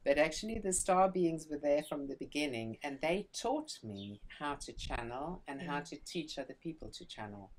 But 0.04 0.18
actually, 0.18 0.58
the 0.58 0.72
star 0.72 1.08
beings 1.08 1.46
were 1.48 1.58
there 1.58 1.84
from 1.84 2.08
the 2.08 2.16
beginning 2.16 2.78
and 2.82 3.00
they 3.00 3.28
taught 3.32 3.78
me 3.84 4.20
how 4.38 4.56
to 4.56 4.72
channel 4.72 5.42
and 5.46 5.62
how 5.62 5.80
Mm. 5.80 5.88
to 5.90 5.96
teach 5.98 6.38
other 6.38 6.54
people 6.54 6.90
to 6.90 7.04
channel. 7.06 7.52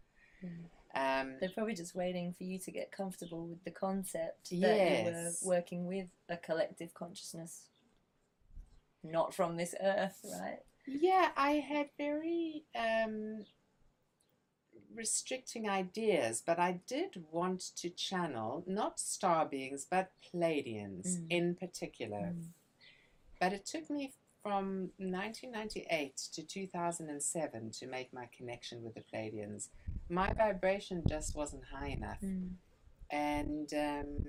Mm. 0.43 0.69
Um, 0.95 1.39
They're 1.39 1.49
probably 1.49 1.73
just 1.73 1.95
waiting 1.95 2.33
for 2.33 2.43
you 2.43 2.59
to 2.59 2.69
get 2.71 2.91
comfortable 2.91 3.47
with 3.47 3.63
the 3.63 3.71
concept 3.71 4.49
that 4.49 4.55
Yes. 4.57 5.07
you 5.07 5.13
were 5.13 5.55
working 5.55 5.87
with 5.87 6.09
a 6.29 6.37
collective 6.37 6.93
consciousness, 6.93 7.69
not 9.01 9.33
from 9.33 9.55
this 9.55 9.73
earth, 9.79 10.19
right? 10.25 10.61
Yeah, 10.85 11.29
I 11.37 11.51
had 11.53 11.89
very 11.97 12.65
um, 12.75 13.45
restricting 14.95 15.69
ideas, 15.69 16.43
but 16.45 16.59
I 16.59 16.81
did 16.87 17.23
want 17.31 17.61
to 17.77 17.89
channel 17.89 18.63
not 18.67 18.99
star 18.99 19.45
beings 19.45 19.85
but 19.89 20.11
Pleiadians 20.33 21.17
Mm. 21.17 21.25
in 21.29 21.55
particular. 21.55 22.33
Mm. 22.35 22.47
But 23.39 23.53
it 23.53 23.65
took 23.65 23.89
me 23.89 24.13
from 24.41 24.91
1998 24.97 26.17
to 26.33 26.43
2007 26.43 27.71
to 27.71 27.87
make 27.87 28.13
my 28.13 28.27
connection 28.37 28.83
with 28.83 28.93
the 28.93 29.01
Pleiadians. 29.01 29.69
My 30.09 30.33
vibration 30.33 31.03
just 31.07 31.35
wasn't 31.35 31.63
high 31.65 31.89
enough. 31.89 32.21
Mm. 32.21 32.51
and 33.09 33.73
um, 33.73 34.25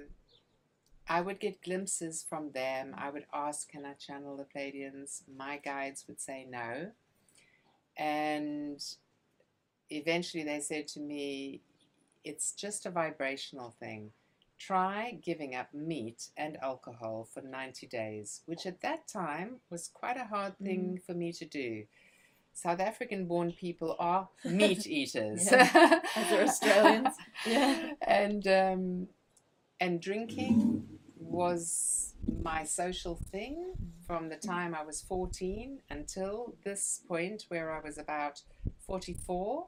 I 1.09 1.21
would 1.21 1.38
get 1.38 1.62
glimpses 1.62 2.25
from 2.27 2.53
them. 2.53 2.95
I 2.97 3.11
would 3.11 3.27
ask, 3.33 3.69
"Can 3.69 3.85
I 3.85 3.95
channel 3.95 4.37
the 4.37 4.45
Pleiadians?" 4.45 5.23
My 5.29 5.59
guides 5.59 6.07
would 6.09 6.21
say 6.21 6.45
no, 6.45 6.93
and 7.97 8.83
eventually 9.90 10.45
they 10.45 10.61
said 10.61 10.88
to 10.88 11.01
me, 11.01 11.61
"It's 12.25 12.53
just 12.53 12.87
a 12.87 12.90
vibrational 12.90 13.71
thing. 13.71 14.12
Try 14.59 15.19
giving 15.23 15.55
up 15.55 15.75
meat 15.75 16.31
and 16.37 16.57
alcohol 16.62 17.25
for 17.25 17.43
90 17.43 17.87
days," 17.87 18.43
which 18.47 18.64
at 18.64 18.81
that 18.81 19.07
time 19.07 19.61
was 19.69 19.88
quite 19.88 20.17
a 20.17 20.25
hard 20.25 20.59
thing 20.59 20.99
for 20.99 21.12
me 21.12 21.33
to 21.33 21.45
do. 21.45 21.87
South 22.55 22.81
African 22.81 23.27
born 23.27 23.53
people 23.53 23.97
are 23.99 24.29
meat 24.45 24.87
eaters. 24.87 25.51
Yeah, 25.51 26.01
as 26.17 26.33
are 26.33 26.43
Australians. 26.43 27.14
Yeah. 27.45 27.93
And 28.01 28.47
um, 28.47 29.09
and 29.81 30.01
drinking 30.01 30.94
was 31.35 32.14
my 32.42 32.64
social 32.64 33.16
thing 33.33 33.75
from 34.07 34.29
the 34.29 34.37
time 34.37 34.75
I 34.75 34.85
was 34.85 35.01
14 35.03 35.81
until 35.90 36.55
this 36.64 37.01
point 37.09 37.44
where 37.49 37.70
I 37.73 37.81
was 37.81 37.99
about 37.99 38.40
44. 38.87 39.66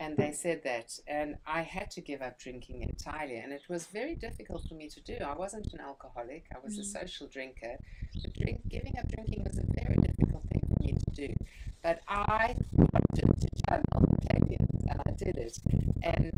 and 0.00 0.16
they 0.16 0.30
said 0.30 0.62
that, 0.62 0.96
and 1.08 1.34
I 1.44 1.62
had 1.62 1.90
to 1.96 2.00
give 2.00 2.22
up 2.22 2.38
drinking 2.38 2.82
entirely, 2.82 3.38
and 3.38 3.52
it 3.52 3.62
was 3.68 3.86
very 3.88 4.14
difficult 4.14 4.62
for 4.68 4.74
me 4.74 4.88
to 4.90 5.00
do. 5.00 5.16
I 5.24 5.34
wasn't 5.34 5.72
an 5.74 5.80
alcoholic; 5.80 6.44
I 6.54 6.58
was 6.64 6.78
a 6.78 6.82
Mm. 6.82 6.92
social 7.00 7.26
drinker. 7.26 7.74
But 8.22 8.32
drink, 8.34 8.60
giving 8.68 8.94
up 8.96 9.08
drinking 9.08 9.42
was 9.48 9.58
a 9.58 9.66
very 9.82 9.96
difficult 10.08 10.44
thing 10.50 10.62
for 10.68 10.78
me 10.84 10.92
to 11.04 11.10
do. 11.22 11.34
But 11.82 11.96
I 12.06 12.54
wanted 12.76 13.28
to 13.42 13.48
channel 13.66 13.98
the 14.06 14.16
Pleiadians, 14.22 14.80
and 14.90 14.98
I 15.04 15.10
did 15.24 15.36
it, 15.36 15.58
and 16.04 16.30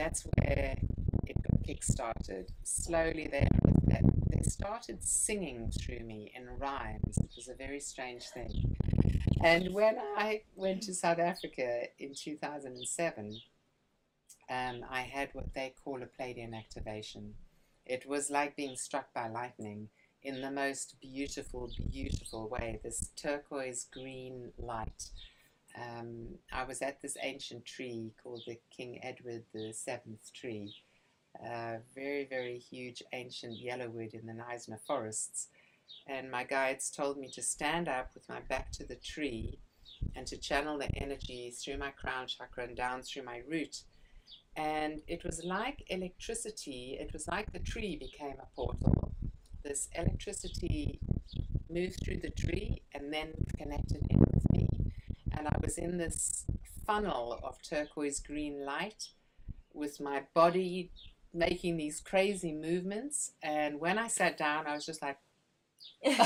that's 0.00 0.22
where 0.36 0.76
it 1.26 1.36
got 1.42 1.58
kick-started. 1.66 2.52
Slowly, 2.62 3.26
they 3.34 3.48
they 3.86 4.02
they 4.30 4.42
started 4.42 5.02
singing 5.02 5.70
through 5.70 6.00
me 6.00 6.32
in 6.34 6.46
rhymes. 6.58 7.18
It 7.18 7.30
was 7.36 7.48
a 7.48 7.54
very 7.54 7.80
strange 7.80 8.24
thing. 8.24 8.76
And 9.42 9.74
when 9.74 9.96
I 10.16 10.42
went 10.54 10.82
to 10.84 10.94
South 10.94 11.18
Africa 11.18 11.84
in 11.98 12.14
2007, 12.14 13.40
um, 14.48 14.84
I 14.90 15.02
had 15.02 15.30
what 15.32 15.52
they 15.54 15.74
call 15.84 16.02
a 16.02 16.06
Pleiadian 16.06 16.56
activation. 16.56 17.34
It 17.84 18.06
was 18.06 18.30
like 18.30 18.56
being 18.56 18.76
struck 18.76 19.12
by 19.12 19.28
lightning 19.28 19.88
in 20.22 20.40
the 20.40 20.50
most 20.50 20.96
beautiful, 21.00 21.70
beautiful 21.90 22.48
way. 22.48 22.80
This 22.82 23.10
turquoise 23.16 23.86
green 23.92 24.52
light. 24.58 25.10
Um, 25.76 26.38
I 26.52 26.64
was 26.64 26.80
at 26.80 27.02
this 27.02 27.16
ancient 27.22 27.66
tree 27.66 28.12
called 28.22 28.42
the 28.46 28.58
King 28.74 28.98
Edward 29.02 29.44
the 29.52 29.72
Seventh 29.72 30.32
tree, 30.32 30.74
uh, 31.44 31.78
very, 31.94 32.24
very 32.24 32.58
huge 32.58 33.02
ancient 33.12 33.54
yellowwood 33.54 34.14
in 34.14 34.26
the 34.26 34.32
Knysna 34.32 34.78
forests. 34.86 35.48
And 36.06 36.30
my 36.30 36.44
guides 36.44 36.90
told 36.90 37.18
me 37.18 37.28
to 37.30 37.42
stand 37.42 37.88
up 37.88 38.10
with 38.14 38.28
my 38.28 38.40
back 38.40 38.70
to 38.72 38.84
the 38.84 38.96
tree 38.96 39.58
and 40.14 40.26
to 40.26 40.36
channel 40.36 40.78
the 40.78 40.88
energy 40.96 41.50
through 41.50 41.78
my 41.78 41.90
crown 41.90 42.26
chakra 42.26 42.64
and 42.64 42.76
down 42.76 43.02
through 43.02 43.24
my 43.24 43.42
root. 43.48 43.82
And 44.56 45.02
it 45.06 45.24
was 45.24 45.44
like 45.44 45.84
electricity, 45.88 46.96
it 46.98 47.12
was 47.12 47.28
like 47.28 47.52
the 47.52 47.58
tree 47.58 47.96
became 47.96 48.36
a 48.40 48.54
portal. 48.54 49.12
This 49.62 49.88
electricity 49.94 51.00
moved 51.68 52.00
through 52.04 52.18
the 52.18 52.30
tree 52.30 52.82
and 52.94 53.12
then 53.12 53.32
connected 53.58 54.06
in 54.08 54.20
with 54.20 54.50
me. 54.52 54.68
And 55.36 55.48
I 55.48 55.56
was 55.60 55.76
in 55.76 55.98
this 55.98 56.46
funnel 56.86 57.38
of 57.42 57.60
turquoise 57.62 58.20
green 58.20 58.64
light 58.64 59.08
with 59.74 60.00
my 60.00 60.22
body 60.34 60.90
making 61.36 61.76
these 61.76 62.00
crazy 62.00 62.52
movements. 62.52 63.32
And 63.42 63.80
when 63.80 63.98
I 63.98 64.08
sat 64.08 64.36
down, 64.36 64.66
I 64.66 64.74
was 64.74 64.86
just 64.86 65.02
like, 65.02 65.18
and 66.02 66.18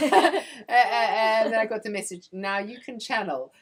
then 0.68 1.54
I 1.54 1.66
got 1.66 1.82
the 1.82 1.90
message. 1.90 2.28
Now 2.32 2.58
you 2.58 2.78
can 2.80 2.98
channel. 2.98 3.52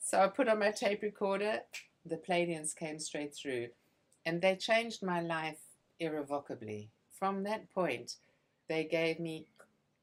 So 0.00 0.20
I 0.20 0.28
put 0.28 0.48
on 0.48 0.58
my 0.58 0.70
tape 0.70 1.02
recorder. 1.02 1.60
The 2.06 2.16
Pleiadians 2.16 2.76
came 2.76 2.98
straight 2.98 3.34
through, 3.34 3.68
and 4.26 4.40
they 4.40 4.56
changed 4.56 5.02
my 5.02 5.20
life 5.20 5.60
irrevocably. 5.98 6.90
From 7.10 7.44
that 7.44 7.72
point, 7.72 8.16
they 8.68 8.84
gave 8.84 9.18
me 9.18 9.46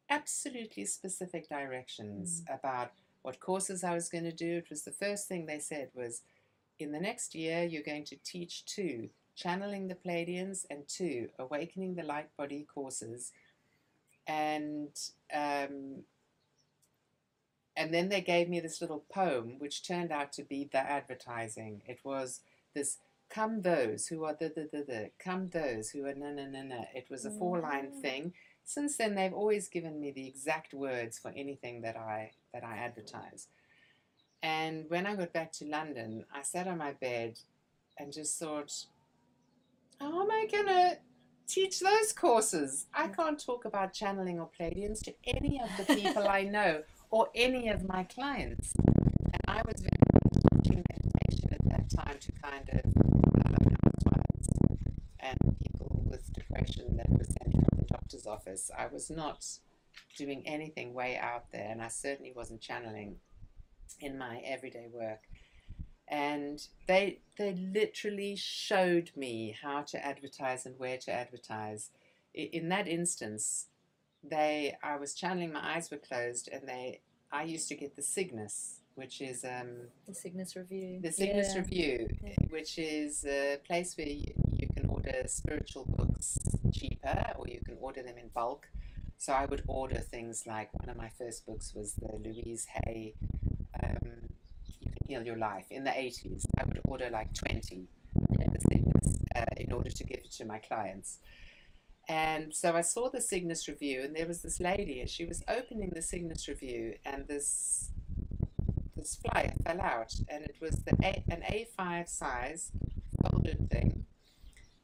absolutely 0.10 0.86
specific 0.86 1.48
directions 1.48 2.42
mm. 2.42 2.56
about 2.56 2.92
what 3.22 3.40
courses 3.40 3.84
I 3.84 3.94
was 3.94 4.10
going 4.10 4.24
to 4.24 4.32
do. 4.32 4.58
It 4.58 4.70
was 4.70 4.84
the 4.84 4.92
first 4.92 5.28
thing 5.28 5.46
they 5.46 5.60
said 5.60 5.90
was, 5.94 6.22
in 6.80 6.92
the 6.92 7.00
next 7.00 7.36
year, 7.36 7.64
you're 7.64 7.84
going 7.84 8.06
to 8.06 8.16
teach 8.24 8.66
two 8.66 9.10
channeling 9.36 9.88
the 9.88 9.96
Pleiadians 9.96 10.66
and 10.70 10.88
two 10.88 11.30
awakening 11.40 11.96
the 11.96 12.04
light 12.04 12.30
body 12.38 12.66
courses. 12.74 13.32
And 14.28 14.90
um, 15.34 16.04
and 17.76 17.94
then 17.94 18.10
they 18.10 18.22
gave 18.22 18.50
me 18.50 18.60
this 18.60 18.82
little 18.82 19.04
poem 19.12 19.56
which 19.60 19.86
turned 19.88 20.12
out 20.12 20.34
to 20.34 20.44
be 20.44 20.70
the 20.72 20.78
advertising. 20.80 21.82
It 21.88 22.00
was 22.04 22.42
this 22.74 22.98
come 23.30 23.62
those 23.62 24.08
who 24.08 24.26
are 24.26 24.34
the 24.40 24.50
the 24.50 24.70
the, 24.72 24.84
the 24.84 25.10
come 25.20 25.50
those 25.50 25.90
who 25.92 26.06
are 26.06 26.14
na 26.14 26.32
na 26.32 26.46
na 26.46 26.64
na. 26.64 26.84
It 26.94 27.08
was 27.10 27.26
a 27.26 27.32
four 27.32 27.60
line 27.60 27.90
Wow. 27.94 28.02
thing. 28.02 28.34
Since 28.64 28.98
then 28.98 29.16
they've 29.16 29.34
always 29.34 29.68
given 29.68 30.00
me 30.00 30.12
the 30.12 30.28
exact 30.28 30.74
words 30.74 31.18
for 31.18 31.32
anything 31.36 31.82
that 31.82 31.98
i 31.98 32.32
that 32.54 32.64
i 32.64 32.78
advertise. 32.78 33.48
And 34.44 34.86
when 34.90 35.06
i 35.08 35.16
got 35.16 35.34
back 35.34 35.52
to 35.54 35.66
london 35.66 36.26
i 36.34 36.42
sat 36.42 36.68
on 36.68 36.78
my 36.78 36.94
bed 36.94 37.40
and 37.98 38.12
just 38.14 38.38
thought 38.40 38.86
how 40.02 40.22
am 40.22 40.32
i 40.32 40.48
gonna 40.52 40.98
teach 41.52 41.82
those 41.82 42.14
courses. 42.14 42.88
I 42.94 43.10
can't 43.10 43.38
talk 43.44 43.66
about 43.66 43.94
channeling 43.94 44.40
or 44.40 44.50
Pleiadians 44.58 45.02
to 45.04 45.14
any 45.26 45.60
of 45.62 45.70
the 45.78 45.96
people 45.96 46.28
I 46.28 46.44
know 46.44 46.84
or 47.10 47.28
any 47.36 47.68
of 47.68 47.88
my 47.88 48.04
clients. 48.04 48.74
And 48.78 49.42
I 49.48 49.62
was 49.66 49.82
very 49.82 50.64
teaching 50.64 50.84
meditation 50.90 51.50
at 51.52 51.70
that 51.70 52.04
time 52.06 52.18
to 52.20 52.32
kind 52.42 52.70
of 52.70 52.92
uh, 53.46 53.70
housewives 53.84 54.50
and 55.20 55.58
people 55.62 56.04
with 56.10 56.32
depression 56.34 56.96
that 56.96 57.10
were 57.10 57.26
sent 57.26 57.54
from 57.54 57.78
the 57.80 57.86
doctor's 57.90 58.26
office. 58.26 58.72
I 58.78 58.88
was 58.88 59.10
not 59.10 59.46
doing 60.18 60.44
anything 60.46 60.94
way 60.94 61.18
out 61.18 61.52
there, 61.52 61.68
and 61.70 61.82
I 61.82 61.90
certainly 61.90 62.32
wasn't 62.34 62.62
channeling 62.62 63.18
in 64.00 64.18
my 64.18 64.42
everyday 64.46 64.88
work 64.92 65.20
and 66.12 66.68
they 66.88 67.20
they 67.38 67.54
literally 67.54 68.36
showed 68.36 69.10
me 69.16 69.56
how 69.64 69.82
to 69.84 70.06
advertise 70.06 70.66
and 70.68 70.78
where 70.78 70.98
to 70.98 71.12
advertise. 71.12 71.90
In 72.36 72.70
that 72.70 72.88
instance, 72.88 73.68
they 74.24 74.76
I 74.84 74.98
was 74.98 75.16
channeling, 75.16 75.54
my 75.54 75.76
eyes 75.76 75.90
were 75.90 75.98
closed, 75.98 76.50
and 76.52 76.68
they 76.68 77.00
I 77.32 77.44
used 77.44 77.70
to 77.70 77.76
get 77.76 77.96
the 77.96 78.02
Cygnus, 78.04 78.82
which 78.96 79.22
is 79.22 79.46
um, 79.46 79.70
the 80.06 80.14
Cygnus 80.14 80.56
Review. 80.56 81.00
the 81.02 81.12
Cygnus 81.14 81.54
Yeah. 81.56 81.62
Review, 81.62 82.10
Yeah. 82.24 82.36
which 82.50 82.78
is 82.78 83.26
a 83.26 83.58
place 83.66 83.98
where 83.98 84.08
you, 84.10 84.34
you 84.52 84.68
can 84.76 84.86
order 84.88 85.24
spiritual 85.28 85.86
books 85.86 86.38
cheaper, 86.74 87.24
or 87.38 87.48
you 87.48 87.62
can 87.66 87.78
order 87.80 88.04
them 88.04 88.18
in 88.18 88.28
bulk. 88.28 88.68
So 89.18 89.32
I 89.34 89.46
would 89.46 89.64
order 89.68 90.00
things 90.00 90.46
like 90.46 90.74
one 90.74 90.90
of 90.90 90.98
my 90.98 91.10
first 91.10 91.46
books 91.46 91.74
was 91.74 91.94
the 91.94 92.12
Louise 92.18 92.68
Hay. 92.86 93.14
Um, 93.82 94.31
can 95.12 95.26
your 95.26 95.38
life 95.38 95.66
in 95.70 95.84
the 95.84 95.92
80s. 95.92 96.46
I 96.58 96.64
would 96.66 96.82
order 96.86 97.10
like 97.10 97.34
20 97.34 97.88
of 98.16 98.54
the 98.54 98.60
Cygnus 98.72 99.18
uh, 99.36 99.46
in 99.58 99.72
order 99.72 99.90
to 99.90 100.04
give 100.04 100.20
it 100.20 100.32
to 100.32 100.46
my 100.46 100.60
clients. 100.60 101.20
And 102.10 102.54
so 102.54 102.76
I 102.76 102.82
saw 102.82 103.10
the 103.10 103.22
Cygnus 103.22 103.68
review, 103.68 104.02
and 104.02 104.16
there 104.16 104.28
was 104.28 104.42
this 104.42 104.60
lady, 104.60 105.00
and 105.00 105.10
she 105.10 105.26
was 105.26 105.44
opening 105.48 105.92
the 105.94 106.02
Cygnus 106.02 106.48
review, 106.48 106.96
and 107.06 107.28
this 107.28 107.92
this 108.96 109.16
flyer 109.16 109.54
fell 109.66 109.82
out, 109.82 110.14
and 110.30 110.44
it 110.44 110.56
was 110.62 110.76
the 110.86 110.96
A, 111.04 111.24
an 111.30 111.42
A5 111.42 112.08
size 112.08 112.72
folded 113.22 113.70
thing 113.72 114.06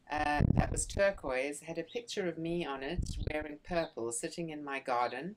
uh, 0.09 0.41
that 0.53 0.71
was 0.71 0.87
turquoise, 0.87 1.59
had 1.59 1.77
a 1.77 1.83
picture 1.83 2.27
of 2.27 2.37
me 2.37 2.65
on 2.65 2.81
it 2.81 3.03
wearing 3.31 3.59
purple, 3.67 4.11
sitting 4.11 4.49
in 4.49 4.63
my 4.63 4.79
garden, 4.79 5.35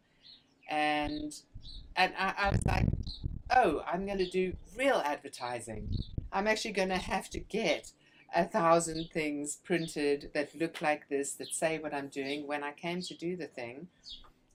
and 0.70 1.34
and 1.96 2.12
I, 2.16 2.34
I 2.38 2.50
was 2.50 2.64
like, 2.64 2.86
oh, 3.54 3.82
I'm 3.90 4.06
going 4.06 4.18
to 4.18 4.28
do 4.28 4.54
real 4.76 5.02
advertising. 5.04 5.96
I'm 6.32 6.46
actually 6.46 6.72
going 6.72 6.88
to 6.90 6.96
have 6.98 7.28
to 7.30 7.40
get 7.40 7.92
a 8.34 8.44
thousand 8.44 9.10
things 9.10 9.56
printed 9.64 10.30
that 10.34 10.54
look 10.54 10.80
like 10.80 11.08
this, 11.08 11.32
that 11.34 11.52
say 11.52 11.78
what 11.78 11.92
I'm 11.92 12.08
doing. 12.08 12.46
When 12.46 12.62
I 12.62 12.72
came 12.72 13.02
to 13.02 13.14
do 13.14 13.36
the 13.36 13.48
thing, 13.48 13.88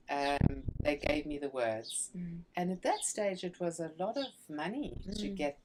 um, 0.10 0.64
they 0.84 0.96
gave 0.96 1.26
me 1.26 1.38
the 1.38 1.50
words. 1.50 2.12
Mm. 2.16 2.40
And 2.56 2.72
at 2.72 2.84
that 2.84 3.04
stage, 3.04 3.44
it 3.44 3.60
was 3.60 3.80
a 3.80 3.92
lot 4.00 4.18
of 4.18 4.28
money 4.50 4.98
to 5.16 5.28
Mm. 5.28 5.36
get 5.36 5.60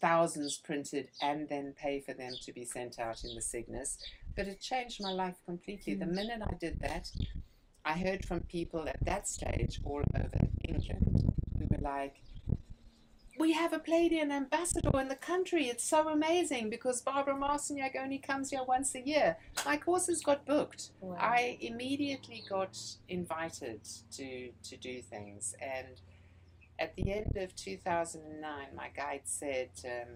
thousands 0.00 0.56
printed 0.58 1.10
and 1.20 1.48
then 1.48 1.74
pay 1.74 2.00
for 2.00 2.12
them 2.14 2.34
to 2.42 2.52
be 2.52 2.64
sent 2.64 2.98
out 2.98 3.22
in 3.24 3.34
the 3.34 3.42
Cygnus. 3.42 3.98
But 4.34 4.48
it 4.48 4.60
changed 4.60 5.00
my 5.02 5.12
life 5.12 5.36
completely. 5.44 5.94
The 5.94 6.06
Mm. 6.06 6.14
minute 6.14 6.42
I 6.42 6.54
did 6.54 6.80
that, 6.80 7.10
I 7.84 7.98
heard 7.98 8.24
from 8.24 8.40
people 8.40 8.88
at 8.88 9.04
that 9.04 9.28
stage 9.28 9.80
all 9.84 10.02
over 10.14 10.48
England 10.64 11.34
who 11.58 11.66
were 11.70 11.82
like, 11.82 12.22
we 13.42 13.52
have 13.52 13.72
a 13.72 13.78
Pleiadian 13.80 14.30
ambassador 14.30 15.00
in 15.00 15.08
the 15.08 15.16
country. 15.16 15.66
It's 15.66 15.82
so 15.82 16.08
amazing 16.08 16.70
because 16.70 17.02
Barbara 17.02 17.34
Marciniak 17.34 17.96
only 18.00 18.18
comes 18.18 18.50
here 18.50 18.62
once 18.68 18.94
a 18.94 19.00
year. 19.00 19.36
My 19.66 19.76
courses 19.76 20.22
got 20.22 20.46
booked. 20.46 20.90
Wow. 21.00 21.16
I 21.18 21.58
immediately 21.60 22.44
got 22.48 22.78
invited 23.08 23.80
to 24.16 24.52
to 24.68 24.76
do 24.76 25.02
things, 25.02 25.56
and 25.60 26.00
at 26.78 26.94
the 26.94 27.12
end 27.12 27.36
of 27.36 27.56
2009, 27.56 28.76
my 28.76 28.88
guide 28.96 29.22
said, 29.24 29.70
um, 29.84 30.12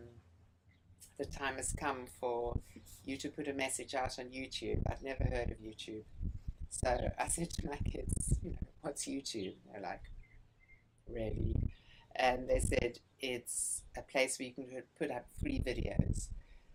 "The 1.18 1.24
time 1.24 1.56
has 1.56 1.72
come 1.72 2.06
for 2.20 2.60
you 3.04 3.16
to 3.16 3.28
put 3.28 3.48
a 3.48 3.52
message 3.52 3.96
out 3.96 4.20
on 4.20 4.26
YouTube." 4.26 4.82
I'd 4.88 5.02
never 5.02 5.24
heard 5.24 5.50
of 5.50 5.58
YouTube, 5.58 6.04
so 6.70 7.10
I 7.18 7.26
said 7.26 7.50
to 7.54 7.66
my 7.66 7.78
kids, 7.78 8.38
"You 8.40 8.50
know, 8.52 8.68
what's 8.82 9.04
YouTube?" 9.06 9.56
They're 9.66 9.82
like, 9.82 10.04
"Really?" 11.08 11.65
And 12.18 12.48
they 12.48 12.60
said 12.60 12.98
it's 13.20 13.82
a 13.96 14.02
place 14.02 14.38
where 14.38 14.48
you 14.48 14.54
can 14.54 14.82
put- 14.98 15.10
up 15.10 15.26
free 15.40 15.60
videos. 15.60 16.28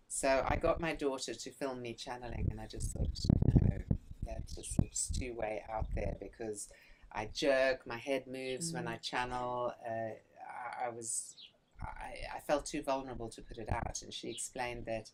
So 0.08 0.46
I 0.48 0.56
got 0.58 0.80
my 0.82 0.94
daughter 0.94 1.34
to 1.34 1.52
film 1.52 1.82
me 1.82 1.94
channeling, 1.94 2.48
and 2.52 2.60
I 2.60 2.68
just 2.68 2.92
thought, 2.92 3.18
no, 3.62 3.78
that 4.26 4.48
just 4.54 4.78
looks 4.80 5.08
too 5.08 5.34
way 5.34 5.64
out 5.72 5.86
there 5.96 6.16
because 6.20 6.68
I 7.14 7.30
jerk, 7.34 7.86
my 7.88 7.98
head 7.98 8.28
moves 8.28 8.74
when 8.74 8.86
Mm. 8.86 8.90
I 8.94 8.98
channel. 8.98 9.74
Uh, 9.86 9.92
I, 9.92 10.86
I 10.86 10.90
was, 10.90 11.36
I, 11.82 12.14
I 12.38 12.40
felt 12.42 12.66
too 12.66 12.82
vulnerable 12.84 13.30
to 13.30 13.42
put 13.42 13.58
it 13.58 13.70
out. 13.72 14.02
And 14.02 14.14
she 14.14 14.30
explained 14.30 14.86
that 14.86 15.10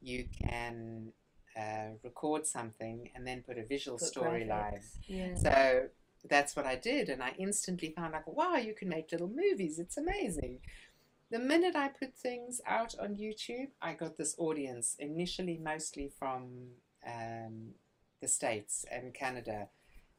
you 0.00 0.26
can 0.40 1.12
uh, 1.56 1.90
record 2.04 2.46
something 2.46 3.10
and 3.14 3.26
then 3.26 3.42
put 3.42 3.58
a 3.58 3.64
visual 3.64 3.98
Put 3.98 4.06
story 4.08 4.44
live. 4.44 4.74
graphics. 4.74 4.98
Yeah. 5.08 5.34
So 5.34 5.88
that's 6.28 6.56
what 6.56 6.66
I 6.66 6.76
did, 6.76 7.08
and 7.08 7.22
I 7.22 7.34
instantly 7.38 7.90
found 7.90 8.12
like, 8.12 8.26
wow, 8.26 8.56
you 8.56 8.74
can 8.74 8.88
make 8.88 9.12
little 9.12 9.28
movies. 9.28 9.78
It's 9.78 9.96
amazing. 9.96 10.60
The 11.30 11.38
minute 11.38 11.76
I 11.76 11.88
put 11.88 12.14
things 12.16 12.60
out 12.66 12.94
on 12.98 13.16
YouTube, 13.16 13.68
I 13.82 13.92
got 13.94 14.16
this 14.16 14.34
audience 14.38 14.96
initially, 14.98 15.58
mostly 15.62 16.10
from 16.18 16.68
um, 17.06 17.74
the 18.20 18.28
States 18.28 18.84
and 18.90 19.12
Canada, 19.14 19.68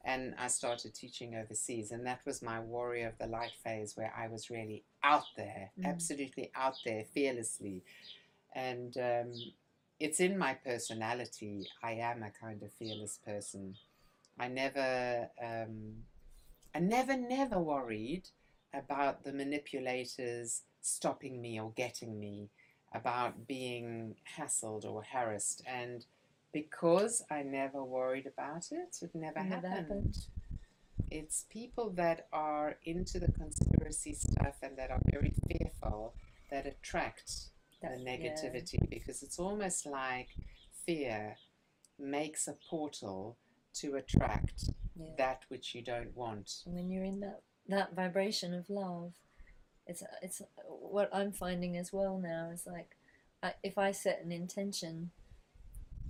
and 0.04 0.34
I 0.38 0.46
started 0.48 0.94
teaching 0.94 1.34
overseas. 1.34 1.90
And 1.90 2.06
that 2.06 2.20
was 2.24 2.40
my 2.42 2.60
Warrior 2.60 3.08
of 3.08 3.18
the 3.18 3.26
Light 3.26 3.52
phase, 3.62 3.96
where 3.96 4.12
I 4.16 4.28
was 4.28 4.50
really 4.50 4.84
out 5.02 5.26
there, 5.36 5.70
Mm. 5.78 5.86
absolutely 5.86 6.50
out 6.54 6.76
there, 6.84 7.04
fearlessly. 7.12 7.82
And 8.54 8.96
um, 8.96 9.32
it's 9.98 10.20
in 10.20 10.38
my 10.38 10.54
personality. 10.54 11.66
I 11.82 11.92
am 11.92 12.22
a 12.22 12.30
kind 12.30 12.62
of 12.62 12.72
fearless 12.72 13.18
person. 13.24 13.76
I 14.38 14.48
never, 14.48 15.28
um, 15.42 15.94
I 16.74 16.78
never, 16.80 17.16
never 17.16 17.58
worried 17.58 18.28
about 18.72 19.24
the 19.24 19.32
manipulators 19.32 20.62
stopping 20.80 21.40
me 21.40 21.60
or 21.60 21.72
getting 21.72 22.18
me, 22.18 22.48
about 22.94 23.46
being 23.46 24.14
hassled 24.38 24.84
or 24.84 25.02
harassed. 25.02 25.62
And 25.66 26.04
because 26.52 27.22
I 27.30 27.42
never 27.42 27.84
worried 27.84 28.26
about 28.26 28.68
it, 28.72 28.96
it 29.02 29.10
never, 29.14 29.42
never 29.42 29.68
happened. 29.68 29.88
happened. 29.88 30.18
It's 31.10 31.44
people 31.50 31.90
that 31.90 32.26
are 32.32 32.76
into 32.84 33.18
the 33.18 33.30
conspiracy 33.32 34.14
stuff 34.14 34.56
and 34.62 34.76
that 34.78 34.90
are 34.90 35.00
very 35.10 35.34
fearful 35.48 36.14
that 36.50 36.66
attract 36.66 37.50
That- 37.82 37.98
the 37.98 38.02
yeah. 38.02 38.16
negativity 38.16 38.78
because 38.88 39.22
it's 39.22 39.38
almost 39.38 39.86
like 39.86 40.28
fear 40.86 41.36
makes 41.98 42.48
a 42.48 42.54
portal 42.68 43.36
to 43.74 43.94
attract 43.96 44.70
Yeah. 44.96 45.14
that 45.16 45.44
which 45.48 45.74
you 45.74 45.82
don't 45.82 46.14
want. 46.16 46.62
And 46.66 46.74
when 46.74 46.90
you're 46.90 47.04
in 47.04 47.20
that 47.20 47.42
that 47.68 47.94
vibration 47.94 48.52
of 48.54 48.68
love, 48.68 49.12
it's 49.86 50.02
it's 50.22 50.42
what 50.66 51.08
I'm 51.12 51.32
finding 51.32 51.76
as 51.76 51.92
well 51.92 52.18
now 52.18 52.50
is 52.50 52.66
like, 52.66 52.96
I, 53.42 53.54
if 53.62 53.78
I 53.78 53.92
set 53.92 54.22
an 54.24 54.32
intention 54.32 55.10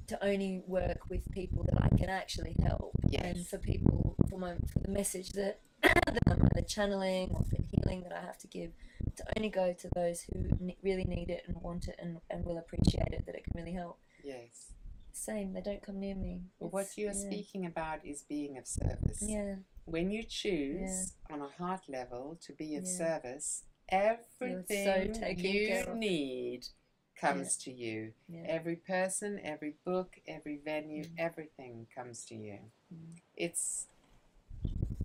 to 0.06 0.24
only 0.24 0.62
work 0.66 1.08
with 1.08 1.30
people 1.30 1.64
that 1.70 1.80
I 1.82 1.88
can 1.96 2.08
actually 2.08 2.56
help, 2.62 2.92
and 3.12 3.46
for 3.46 3.58
people 3.58 4.16
for 4.28 4.38
my 4.38 4.54
for 4.72 4.78
the 4.80 4.88
message 4.90 5.30
that 5.32 5.60
that 5.82 6.18
I'm 6.26 6.42
either 6.56 6.66
channeling 6.66 7.30
or 7.30 7.44
the 7.50 7.62
healing 7.70 8.02
that 8.02 8.12
I 8.12 8.20
have 8.20 8.38
to 8.38 8.46
give, 8.48 8.72
to 9.16 9.24
only 9.36 9.50
go 9.50 9.72
to 9.72 9.88
those 9.94 10.22
who 10.22 10.48
really 10.82 11.04
need 11.04 11.30
it 11.30 11.44
and 11.46 11.56
want 11.62 11.88
it 11.88 11.96
and, 11.98 12.18
and 12.30 12.44
will 12.44 12.58
appreciate 12.58 13.12
it 13.12 13.24
that 13.26 13.34
it 13.34 13.44
can 13.44 13.52
really 13.54 13.72
help. 13.72 13.98
Yes. 14.24 14.72
Same, 15.12 15.52
they 15.52 15.60
don't 15.60 15.82
come 15.82 16.00
near 16.00 16.14
me. 16.14 16.42
Well, 16.58 16.70
what 16.70 16.96
you 16.96 17.06
are 17.08 17.12
yeah. 17.12 17.28
speaking 17.30 17.66
about 17.66 18.04
is 18.04 18.22
being 18.22 18.56
of 18.58 18.66
service. 18.66 19.22
Yeah, 19.22 19.56
When 19.84 20.10
you 20.10 20.22
choose 20.22 21.14
on 21.30 21.40
a 21.42 21.48
heart 21.48 21.82
level 21.88 22.38
to 22.42 22.52
be 22.52 22.76
of 22.76 22.84
Yeah. 22.84 22.96
service, 22.96 23.64
everything 23.88 25.12
taken 25.14 25.44
you 25.44 25.94
need 25.94 26.66
comes 27.16 27.56
to 27.58 27.70
you. 27.72 28.12
yeah. 28.28 28.44
Every 28.46 28.76
person, 28.76 29.38
every 29.44 29.74
book, 29.84 30.18
every 30.26 30.56
venue, 30.56 31.04
Mm. 31.04 31.18
everything 31.18 31.86
comes 31.94 32.24
to 32.26 32.34
you. 32.34 32.58
Mm. 32.94 33.20
It's 33.36 33.86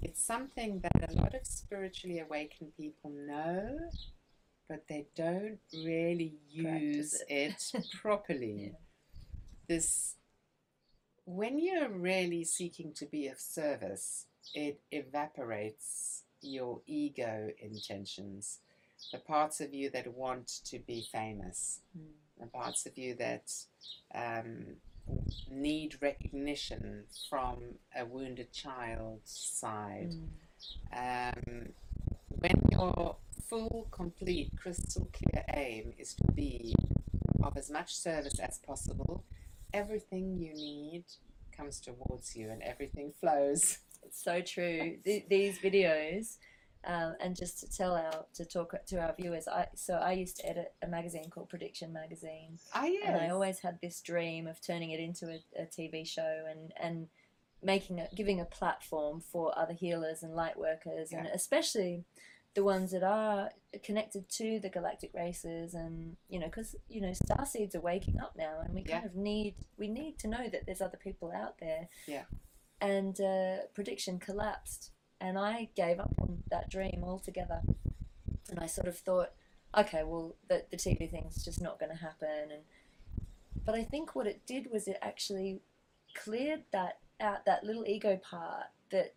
it's 0.02 0.22
something 0.24 0.80
that 0.82 1.10
a 1.10 1.14
lot 1.16 1.34
of 1.34 1.46
spiritually 1.48 2.20
awakened 2.20 2.76
people 2.78 3.10
know, 3.10 3.90
but 4.70 4.88
they 4.88 5.08
don't 5.16 5.60
really 5.74 6.38
use 6.48 7.24
Practice 7.24 7.74
it 7.74 7.90
properly. 8.02 8.76
This 9.68 10.16
when 11.26 11.58
you're 11.60 11.90
really 11.90 12.44
seeking 12.44 12.94
to 12.94 13.06
be 13.06 13.28
of 13.28 13.40
service, 13.40 14.26
it 14.54 14.80
evaporates 14.92 16.24
your 16.42 16.82
ego 16.86 17.50
intentions. 17.60 18.60
The 19.12 19.18
parts 19.18 19.60
of 19.60 19.74
you 19.74 19.90
that 19.90 20.08
want 20.14 20.48
to 20.66 20.80
be 20.80 21.08
famous, 21.12 21.82
Mm. 21.98 22.14
the 22.40 22.48
parts 22.48 22.86
of 22.86 22.98
you 22.98 23.16
that 23.16 23.52
um, 24.14 24.78
need 25.50 26.02
recognition 26.02 27.06
from 27.30 27.80
a 27.96 28.06
wounded 28.06 28.52
child's 28.52 29.32
side. 29.32 30.14
Mm. 30.94 31.34
Um, 31.38 31.74
when 32.30 32.62
your 32.72 33.18
full, 33.50 33.88
complete, 33.92 34.52
crystal 34.58 35.08
clear 35.14 35.44
aim 35.54 35.94
is 35.98 36.14
to 36.16 36.32
be 36.32 36.76
of 37.44 37.58
as 37.58 37.70
much 37.70 37.96
service 37.96 38.40
as 38.40 38.58
possible, 38.60 39.24
everything 39.76 40.38
you 40.40 40.54
need 40.54 41.04
comes 41.56 41.80
towards 41.80 42.36
you 42.36 42.50
and 42.50 42.62
everything 42.64 43.12
flows. 43.20 43.80
It's 44.04 44.24
so 44.24 44.42
true. 44.42 44.98
Th- 45.04 45.26
these 45.30 45.58
videos, 45.60 46.38
um, 46.86 47.16
and 47.20 47.36
just 47.36 47.60
to 47.62 47.70
tell 47.78 47.94
our 47.96 48.26
to 48.36 48.46
talk 48.46 48.74
to 48.86 48.98
our 49.02 49.14
viewers, 49.20 49.48
I 49.48 49.68
so 49.76 49.96
I 49.96 50.14
used 50.14 50.38
to 50.38 50.50
edit 50.50 50.74
a 50.84 50.88
magazine 50.88 51.30
called 51.30 51.50
Prediction 51.50 51.92
Magazine, 51.92 52.60
Ah, 52.74 52.86
yes. 52.86 53.04
and 53.08 53.18
I 53.18 53.30
always 53.30 53.60
had 53.60 53.80
this 53.82 54.02
dream 54.02 54.48
of 54.48 54.62
turning 54.62 54.92
it 54.92 55.00
into 55.00 55.26
a, 55.28 55.62
a 55.64 55.66
TV 55.66 56.08
show 56.08 56.46
and 56.50 56.72
and 56.80 57.08
making 57.64 57.98
it 57.98 58.12
giving 58.16 58.40
a 58.40 58.46
platform 58.46 59.20
for 59.32 59.58
other 59.58 59.74
healers 59.74 60.22
and 60.22 60.36
light 60.36 60.58
workers, 60.60 61.12
and 61.12 61.26
especially 61.28 62.04
the 62.56 62.64
ones 62.64 62.92
that 62.92 63.04
are 63.04 63.50
connected 63.84 64.28
to 64.30 64.60
the 64.62 64.70
galactic 64.70 65.12
races 65.14 65.74
and 65.74 66.16
you 66.30 66.40
know 66.40 66.46
because 66.46 66.76
you 66.90 67.02
know 67.02 67.12
star 67.14 67.46
seeds 67.46 67.76
are 67.76 67.82
waking 67.82 68.18
up 68.20 68.34
now 68.38 68.60
and 68.64 68.74
we 68.74 68.82
kind 68.82 69.06
of 69.06 69.14
need 69.16 69.54
we 69.78 69.88
need 69.88 70.18
to 70.18 70.28
know 70.28 70.48
that 70.50 70.66
there's 70.66 70.82
other 70.82 70.98
people 70.98 71.32
out 71.36 71.60
there. 71.60 71.90
Yeah. 72.08 72.24
and 72.82 73.20
uh, 73.20 73.58
prediction 73.74 74.20
collapsed 74.20 74.92
and 75.20 75.38
i 75.38 75.70
gave 75.76 76.00
up 76.00 76.14
on 76.20 76.44
that 76.50 76.70
dream 76.70 77.02
altogether. 77.04 77.62
And 78.50 78.60
i 78.60 78.68
sort 78.68 78.88
of 78.88 78.98
thought 78.98 79.32
okay 79.78 80.04
well 80.04 80.36
the, 80.48 80.64
the 80.72 80.78
tv 80.78 81.10
thing's 81.12 81.44
just 81.44 81.62
not 81.62 81.80
going 81.80 81.92
to 81.92 81.98
happen 81.98 82.52
and 82.52 82.62
but 83.66 83.76
i 83.76 83.84
think 83.84 84.16
what 84.16 84.28
it 84.28 84.42
did 84.46 84.70
was 84.72 84.88
it 84.88 84.98
actually 85.02 85.60
cleared 86.16 86.64
that 86.72 87.00
out 87.20 87.46
that 87.46 87.64
little 87.64 87.86
ego 87.86 88.18
part 88.18 88.68
that 88.92 89.14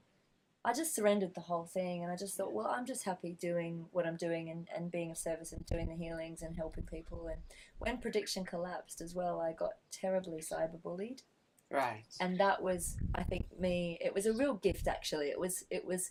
I 0.64 0.72
just 0.72 0.94
surrendered 0.94 1.34
the 1.34 1.40
whole 1.40 1.64
thing 1.64 2.02
and 2.02 2.12
I 2.12 2.16
just 2.16 2.36
thought, 2.36 2.52
well, 2.52 2.66
I'm 2.66 2.84
just 2.84 3.04
happy 3.04 3.36
doing 3.40 3.86
what 3.92 4.06
I'm 4.06 4.16
doing 4.16 4.50
and, 4.50 4.68
and 4.74 4.90
being 4.90 5.10
of 5.10 5.16
service 5.16 5.52
and 5.52 5.64
doing 5.66 5.88
the 5.88 5.94
healings 5.94 6.42
and 6.42 6.56
helping 6.56 6.84
people. 6.84 7.28
And 7.28 7.40
when 7.78 7.98
prediction 7.98 8.44
collapsed 8.44 9.00
as 9.00 9.14
well, 9.14 9.40
I 9.40 9.52
got 9.52 9.72
terribly 9.92 10.40
cyberbullied. 10.40 11.22
right. 11.70 12.04
And 12.20 12.38
that 12.38 12.62
was, 12.62 12.96
I 13.14 13.22
think, 13.22 13.46
me, 13.58 13.98
it 14.00 14.12
was 14.12 14.26
a 14.26 14.32
real 14.32 14.54
gift 14.54 14.88
actually. 14.88 15.28
It 15.28 15.38
was, 15.38 15.64
it 15.70 15.84
was, 15.84 16.10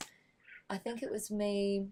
I 0.69 0.77
think 0.77 1.03
it 1.03 1.11
was 1.11 1.29
me 1.29 1.87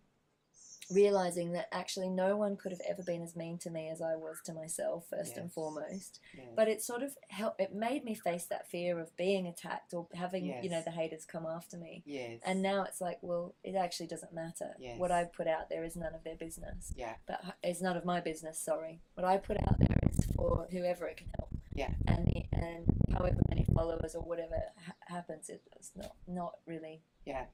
realizing 0.91 1.53
that 1.53 1.67
actually 1.71 2.09
no 2.09 2.35
one 2.37 2.55
could 2.57 2.71
have 2.71 2.81
ever 2.87 3.01
been 3.03 3.21
as 3.21 3.35
mean 3.35 3.57
to 3.59 3.69
me 3.69 3.89
as 3.89 4.01
I 4.01 4.15
was 4.15 4.37
to 4.45 4.53
myself, 4.53 5.05
first 5.09 5.37
and 5.37 5.51
foremost 5.51 6.19
Yes. 6.35 6.47
but 6.55 6.67
it 6.67 6.81
sort 6.81 7.01
of 7.03 7.15
helped 7.29 7.59
it 7.61 7.73
made 7.73 8.03
me 8.03 8.13
face 8.15 8.45
that 8.45 8.67
fear 8.69 8.99
of 8.99 9.15
being 9.17 9.47
attacked 9.47 9.93
or 9.93 10.07
having 10.13 10.45
you 10.63 10.69
know 10.69 10.81
the 10.83 10.91
haters 10.91 11.25
come 11.25 11.45
after 11.45 11.77
me 11.77 12.03
yes. 12.05 12.39
and 12.45 12.61
now 12.61 12.83
it's 12.83 13.01
like 13.01 13.17
well 13.21 13.55
it 13.63 13.75
actually 13.75 14.07
doesn't 14.07 14.33
matter 14.33 14.71
Yes. 14.79 14.99
what 14.99 15.11
i 15.11 15.23
put 15.23 15.47
out 15.47 15.69
there 15.69 15.83
is 15.83 15.95
none 15.95 16.13
of 16.13 16.23
their 16.23 16.35
business 16.35 16.93
yeah. 16.95 17.15
but 17.27 17.41
it's 17.63 17.81
none 17.81 17.97
of 17.97 18.05
my 18.05 18.19
business 18.19 18.59
sorry 18.59 18.99
what 19.15 19.25
i 19.25 19.37
put 19.37 19.57
out 19.67 19.79
there 19.79 19.97
is 20.11 20.25
for 20.35 20.67
whoever 20.71 21.07
it 21.07 21.17
can 21.17 21.27
help 21.37 21.49
Yeah. 21.73 21.91
and 22.07 22.27
the, 22.27 22.45
and 22.53 22.85
however 23.17 23.39
many 23.49 23.65
followers 23.73 24.15
or 24.15 24.21
whatever 24.21 24.57
ha- 24.85 24.93
happens 25.15 25.49
it's 25.49 25.91
not 25.95 26.11
not 26.27 26.53
really 26.65 27.01
Yeah. 27.25 27.45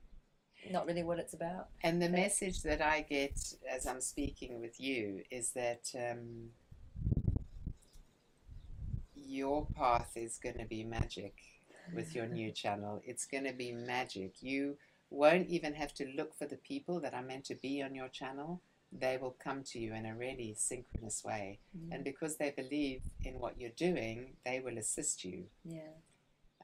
Not 0.69 0.85
really 0.85 1.03
what 1.03 1.19
it's 1.19 1.33
about 1.33 1.67
And 1.83 2.01
the 2.01 2.05
Okay. 2.07 2.21
message 2.23 2.61
that 2.63 2.81
I 2.81 3.01
get 3.01 3.37
as 3.69 3.87
I'm 3.87 4.01
speaking 4.01 4.59
with 4.59 4.79
you 4.79 5.23
is 5.31 5.51
that 5.53 5.91
um, 5.95 6.51
your 9.15 9.65
path 9.75 10.11
is 10.15 10.37
going 10.37 10.57
to 10.57 10.65
be 10.65 10.83
magic 10.83 11.33
with 11.93 12.15
your 12.15 12.27
new 12.39 12.51
channel. 12.51 13.01
It's 13.05 13.25
going 13.25 13.45
to 13.45 13.53
be 13.53 13.71
magic. 13.71 14.41
You 14.41 14.77
won't 15.09 15.47
even 15.49 15.73
have 15.73 15.93
to 15.95 16.05
look 16.15 16.33
for 16.35 16.45
the 16.45 16.57
people 16.57 16.99
that 17.01 17.13
are 17.13 17.21
meant 17.23 17.45
to 17.45 17.55
be 17.55 17.81
on 17.81 17.95
your 17.95 18.07
channel. 18.09 18.61
They 18.91 19.17
will 19.17 19.35
come 19.43 19.63
to 19.71 19.79
you 19.79 19.93
in 19.93 20.05
a 20.05 20.15
really 20.15 20.53
synchronous 20.57 21.23
way. 21.23 21.59
Mm, 21.77 21.95
And 21.95 22.03
because 22.03 22.37
they 22.37 22.51
believe 22.51 23.01
in 23.23 23.39
what 23.39 23.59
you're 23.59 23.69
doing, 23.75 24.33
they 24.45 24.59
will 24.59 24.77
assist 24.77 25.23
you 25.23 25.45
yeah 25.63 25.93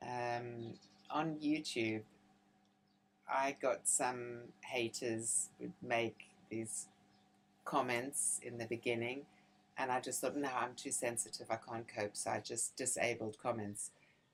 um, 0.01 0.73
on 1.09 1.37
YouTube, 1.39 2.03
I 3.29 3.55
got 3.61 3.87
some 3.87 4.39
haters 4.61 5.49
would 5.59 5.73
make 5.81 6.29
these 6.49 6.87
comments 7.65 8.39
in 8.43 8.57
the 8.57 8.65
beginning, 8.65 9.25
and 9.77 9.91
I 9.91 9.99
just 9.99 10.21
thought, 10.21 10.35
no, 10.35 10.49
I'm 10.49 10.73
too 10.75 10.91
sensitive, 10.91 11.47
I 11.49 11.57
can't 11.57 11.87
cope, 11.87 12.15
so 12.15 12.31
I 12.31 12.39
just 12.39 12.75
disabled 12.75 13.37
comments. 13.41 13.91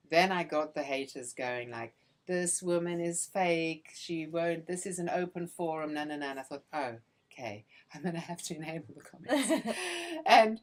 Then 0.09 0.31
I 0.31 0.43
got 0.43 0.75
the 0.75 0.83
haters 0.83 1.33
going 1.33 1.71
like, 1.71 1.93
this 2.27 2.61
woman 2.61 3.01
is 3.01 3.25
fake, 3.25 3.87
she 3.93 4.27
won't, 4.27 4.67
this 4.67 4.85
is 4.85 4.99
an 4.99 5.09
open 5.09 5.47
forum, 5.47 5.93
no, 5.93 6.03
no, 6.05 6.15
no. 6.15 6.27
And 6.27 6.39
I 6.39 6.43
thought, 6.43 6.63
oh, 6.73 6.95
okay, 7.31 7.65
I'm 7.93 8.03
going 8.03 8.15
to 8.15 8.21
have 8.21 8.41
to 8.43 8.55
enable 8.55 8.93
the 8.95 9.01
comments. 9.01 9.67
and 10.25 10.61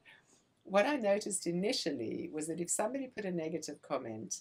what 0.65 0.87
I 0.87 0.97
noticed 0.97 1.47
initially 1.47 2.31
was 2.33 2.47
that 2.47 2.61
if 2.61 2.71
somebody 2.71 3.09
put 3.09 3.25
a 3.25 3.31
negative 3.31 3.83
comment, 3.83 4.41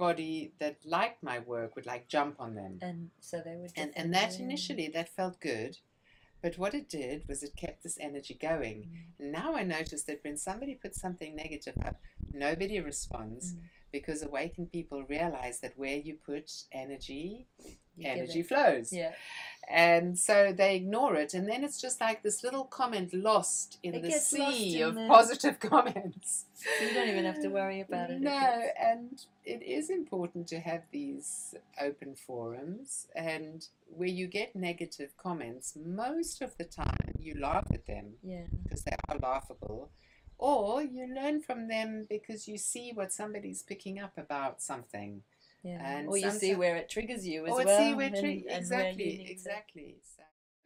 everybody 0.00 0.52
that 0.60 0.76
liked 0.84 1.22
my 1.22 1.38
work 1.40 1.74
would 1.76 1.86
like 1.86 2.08
jump 2.08 2.36
on 2.38 2.54
them. 2.54 2.78
and 2.82 3.10
so 3.20 3.40
they 3.44 3.56
would. 3.56 3.72
And, 3.76 3.92
and 3.96 4.14
that 4.14 4.38
initially, 4.38 4.88
that 4.88 5.08
felt 5.08 5.40
good. 5.40 5.78
But 6.40 6.56
what 6.56 6.72
it 6.72 6.88
did 6.88 7.26
was 7.26 7.42
it 7.42 7.56
kept 7.56 7.82
this 7.82 7.98
energy 8.00 8.38
going. 8.40 8.88
Mm, 9.20 9.32
Now 9.32 9.56
I 9.56 9.64
notice 9.64 10.04
that 10.04 10.20
when 10.22 10.36
somebody 10.36 10.76
puts 10.76 11.00
something 11.00 11.34
negative 11.34 11.74
up, 11.84 11.96
nobody 12.32 12.80
responds 12.80 13.54
mm. 13.54 13.58
Because 13.92 14.22
awakened 14.22 14.70
people 14.72 15.04
realize 15.08 15.60
that 15.60 15.72
where 15.76 15.96
you 15.96 16.14
put 16.24 16.50
energy, 16.72 17.46
You 17.96 18.08
energy 18.08 18.42
flows. 18.42 18.92
Yeah. 18.92 19.12
And 19.68 20.18
so 20.18 20.52
they 20.56 20.76
ignore 20.76 21.14
it. 21.16 21.34
And 21.34 21.48
then 21.48 21.62
it's 21.64 21.80
just 21.80 22.00
like 22.00 22.22
this 22.22 22.42
little 22.44 22.64
comment 22.64 23.12
lost 23.12 23.78
in 23.82 23.94
It 23.94 24.02
the 24.02 24.12
sea 24.12 24.80
in 24.80 24.88
of 24.88 24.94
the- 24.94 25.06
positive 25.08 25.58
comments. 25.72 26.46
So 26.54 26.84
you 26.86 26.94
don't 26.94 27.08
even 27.08 27.24
have 27.24 27.40
to 27.42 27.48
worry 27.48 27.80
about 27.80 28.10
it. 28.10 28.20
No, 28.20 28.30
it's- 28.36 28.72
and 28.80 29.24
it 29.44 29.62
is 29.62 29.90
important 29.90 30.46
to 30.48 30.60
have 30.60 30.82
these 30.92 31.54
open 31.80 32.14
forums 32.14 33.08
and 33.14 33.66
where 33.88 34.08
you 34.08 34.26
get 34.26 34.54
negative 34.54 35.16
comments, 35.16 35.76
most 35.84 36.40
of 36.42 36.56
the 36.56 36.64
time 36.64 37.14
you 37.18 37.34
laugh 37.38 37.66
at 37.72 37.86
them 37.86 38.14
Yeah. 38.22 38.44
because 38.62 38.84
they 38.84 38.94
are 39.08 39.18
laughable, 39.18 39.90
or 40.38 40.82
you 40.82 41.12
learn 41.14 41.40
from 41.40 41.68
them 41.68 42.06
because 42.08 42.46
you 42.48 42.56
see 42.56 42.92
what 42.94 43.12
somebody's 43.12 43.62
picking 43.62 43.98
up 43.98 44.12
about 44.16 44.62
something. 44.62 45.22
Yeah. 45.62 45.82
And 45.84 46.08
or 46.08 46.16
you 46.16 46.30
see 46.30 46.54
where 46.54 46.76
it 46.76 46.88
triggers 46.88 47.26
you 47.26 47.46
as 47.46 47.52
or 47.52 47.64
well. 47.64 47.78
see 47.78 47.94
where 47.94 48.10
tri- 48.10 48.20
and 48.20 48.44
where 48.46 48.58
exactly, 48.58 49.04
need 49.04 49.26
to- 49.26 49.32
exactly. 49.32 49.96
So, 50.16 50.22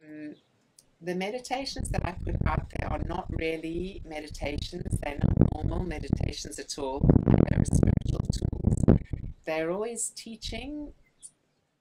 um, 0.07 0.35
the 1.01 1.15
meditations 1.15 1.89
that 1.89 2.05
I 2.05 2.11
put 2.11 2.35
out 2.45 2.69
there 2.69 2.89
are 2.91 3.01
not 3.07 3.25
really 3.37 4.01
meditations. 4.05 4.99
They're 5.01 5.19
not 5.21 5.53
normal 5.53 5.83
meditations 5.83 6.59
at 6.59 6.77
all. 6.77 7.05
They're 7.25 7.65
spiritual 7.65 8.21
tools. 8.31 8.99
They're 9.45 9.71
always 9.71 10.09
teaching 10.15 10.93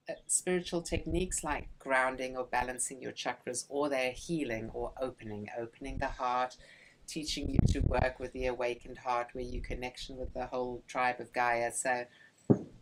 uh, 0.08 0.14
spiritual 0.26 0.82
techniques 0.82 1.44
like 1.44 1.68
grounding 1.78 2.36
or 2.36 2.44
balancing 2.44 3.00
your 3.00 3.12
chakras, 3.12 3.66
or 3.68 3.88
they're 3.88 4.10
healing 4.10 4.70
or 4.74 4.92
opening, 5.00 5.46
opening 5.56 5.98
the 5.98 6.08
heart, 6.08 6.56
teaching 7.06 7.48
you 7.48 7.58
to 7.68 7.80
work 7.80 8.18
with 8.18 8.32
the 8.32 8.46
awakened 8.46 8.98
heart, 8.98 9.28
where 9.32 9.44
you 9.44 9.60
connection 9.60 10.16
with 10.16 10.32
the 10.34 10.46
whole 10.46 10.82
tribe 10.86 11.20
of 11.20 11.32
Gaia. 11.32 11.72
So 11.72 12.04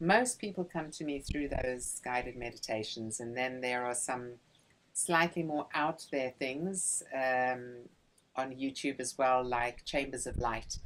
most 0.01 0.39
people 0.39 0.65
come 0.65 0.91
to 0.93 1.05
me 1.05 1.21
through 1.21 1.49
those 1.49 2.01
guided 2.05 2.37
meditations, 2.37 3.21
and 3.21 3.37
then 3.37 3.61
there 3.61 3.85
are 3.85 3.95
some 3.95 4.33
slightly 4.93 5.43
more 5.43 5.67
out 5.75 6.07
there 6.11 6.33
things 6.39 7.03
um, 7.15 7.77
on 8.37 8.53
YouTube 8.55 9.01
as 9.01 9.17
well, 9.19 9.45
like 9.45 9.85
Chambers 9.85 10.27
of 10.27 10.39
Light. 10.39 10.79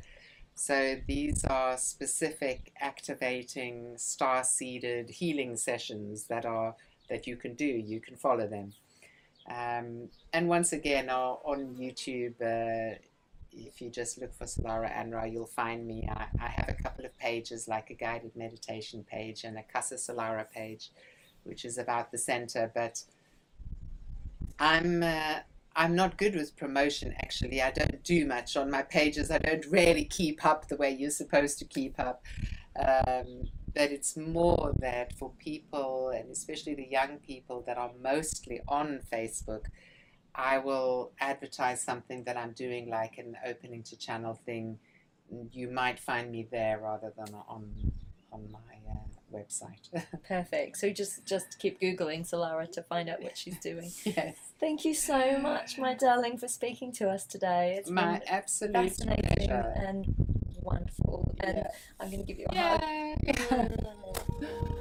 So 0.55 0.97
these 1.07 1.45
are 1.45 1.77
specific 1.77 2.73
activating 2.81 3.99
star 3.99 4.45
seeded 4.45 5.11
healing 5.11 5.57
sessions 5.57 6.25
that 6.29 6.47
are 6.47 6.77
that 7.11 7.27
you 7.27 7.37
can 7.37 7.55
do. 7.55 7.67
You 7.67 8.01
can 8.01 8.17
follow 8.17 8.47
them. 8.47 8.73
Um, 9.49 10.09
and 10.33 10.49
once 10.49 10.73
again, 10.73 11.11
are 11.11 11.39
on 11.45 11.77
YouTube. 11.77 12.41
Uh, 12.41 12.99
if 13.57 13.81
you 13.81 13.91
just 13.91 14.19
look 14.19 14.35
for 14.35 14.45
Solara 14.45 14.91
An-Ra, 14.95 15.25
you'll 15.25 15.47
find 15.47 15.87
me. 15.87 16.09
I, 16.11 16.27
I 16.41 16.49
have 16.49 16.69
a 16.69 16.83
couple 16.83 17.05
of 17.05 17.17
pages, 17.19 17.69
like 17.69 17.91
a 17.91 17.95
guided 17.95 18.35
meditation 18.37 19.05
page 19.09 19.45
and 19.45 19.57
a 19.59 19.63
Casa 19.63 19.97
Solara 19.97 20.51
page, 20.51 20.91
which 21.45 21.65
is 21.65 21.79
about 21.79 22.11
the 22.11 22.19
center. 22.19 22.71
But 22.75 23.03
I'm 24.59 25.03
uh, 25.03 25.41
I'm 25.77 25.95
not 25.95 26.17
good 26.17 26.35
with 26.35 26.57
promotion. 26.57 27.15
Actually, 27.19 27.61
I 27.61 27.71
don't 27.71 28.03
do 28.05 28.27
much 28.27 28.57
on 28.57 28.71
my 28.71 28.83
pages. 28.83 29.31
I 29.31 29.39
don't 29.39 29.67
really 29.67 30.05
keep 30.05 30.45
up 30.45 30.69
the 30.69 30.77
way 30.77 30.91
you're 30.91 31.11
supposed 31.11 31.59
to 31.59 31.65
keep 31.65 31.99
up. 31.99 32.23
Um, 32.79 33.49
but 33.75 33.91
it's 33.91 34.17
more 34.17 34.73
that 34.79 35.13
for 35.15 35.33
people, 35.39 36.11
and 36.11 36.31
especially 36.31 36.75
the 36.75 36.87
young 36.87 37.19
people 37.19 37.63
that 37.67 37.77
are 37.77 37.91
mostly 38.01 38.61
on 38.69 39.01
Facebook, 39.13 39.65
I 40.35 40.59
will 40.59 41.13
advertise 41.21 41.81
something 41.83 42.25
that 42.25 42.37
I'm 42.37 42.53
doing, 42.53 42.89
like 42.91 43.19
an 43.19 43.37
opening 43.47 43.83
to 43.85 43.97
channel 43.97 44.35
thing. 44.47 44.79
You 45.53 45.69
might 45.71 45.99
find 45.99 46.31
me 46.31 46.47
there 46.51 46.79
rather 46.79 47.13
than 47.17 47.35
on 47.49 47.93
on 48.33 48.51
my 48.51 48.59
uh, 48.91 48.97
website. 49.33 49.89
Perfect. 50.29 50.77
So 50.79 50.91
just 50.91 51.25
just 51.25 51.59
keep 51.61 51.81
googling 51.81 52.29
Solara 52.29 52.71
to 52.73 52.83
find 52.83 53.09
out 53.09 53.23
what 53.23 53.39
she's 53.39 53.59
doing. 53.61 53.91
yes, 54.05 54.37
Thank 54.59 54.85
you 54.85 54.95
so 54.95 55.39
much, 55.39 55.79
my 55.79 55.95
darling, 55.95 56.37
for 56.39 56.49
speaking 56.49 56.91
to 56.95 57.09
us 57.11 57.25
today. 57.27 57.77
It's 57.79 57.91
my 57.91 58.19
been 58.19 58.29
absolute 58.29 58.73
fascinating 58.75 59.37
pleasure. 59.37 59.73
and 59.77 60.15
wonderful. 60.63 61.35
And 61.41 61.59
Yeah. 61.59 61.69
I'm 62.01 62.11
going 62.11 62.25
to 62.25 62.33
give 62.33 62.39
you 62.41 62.47
a 62.51 62.57
hug. 62.57 62.83
Yay! 62.83 64.69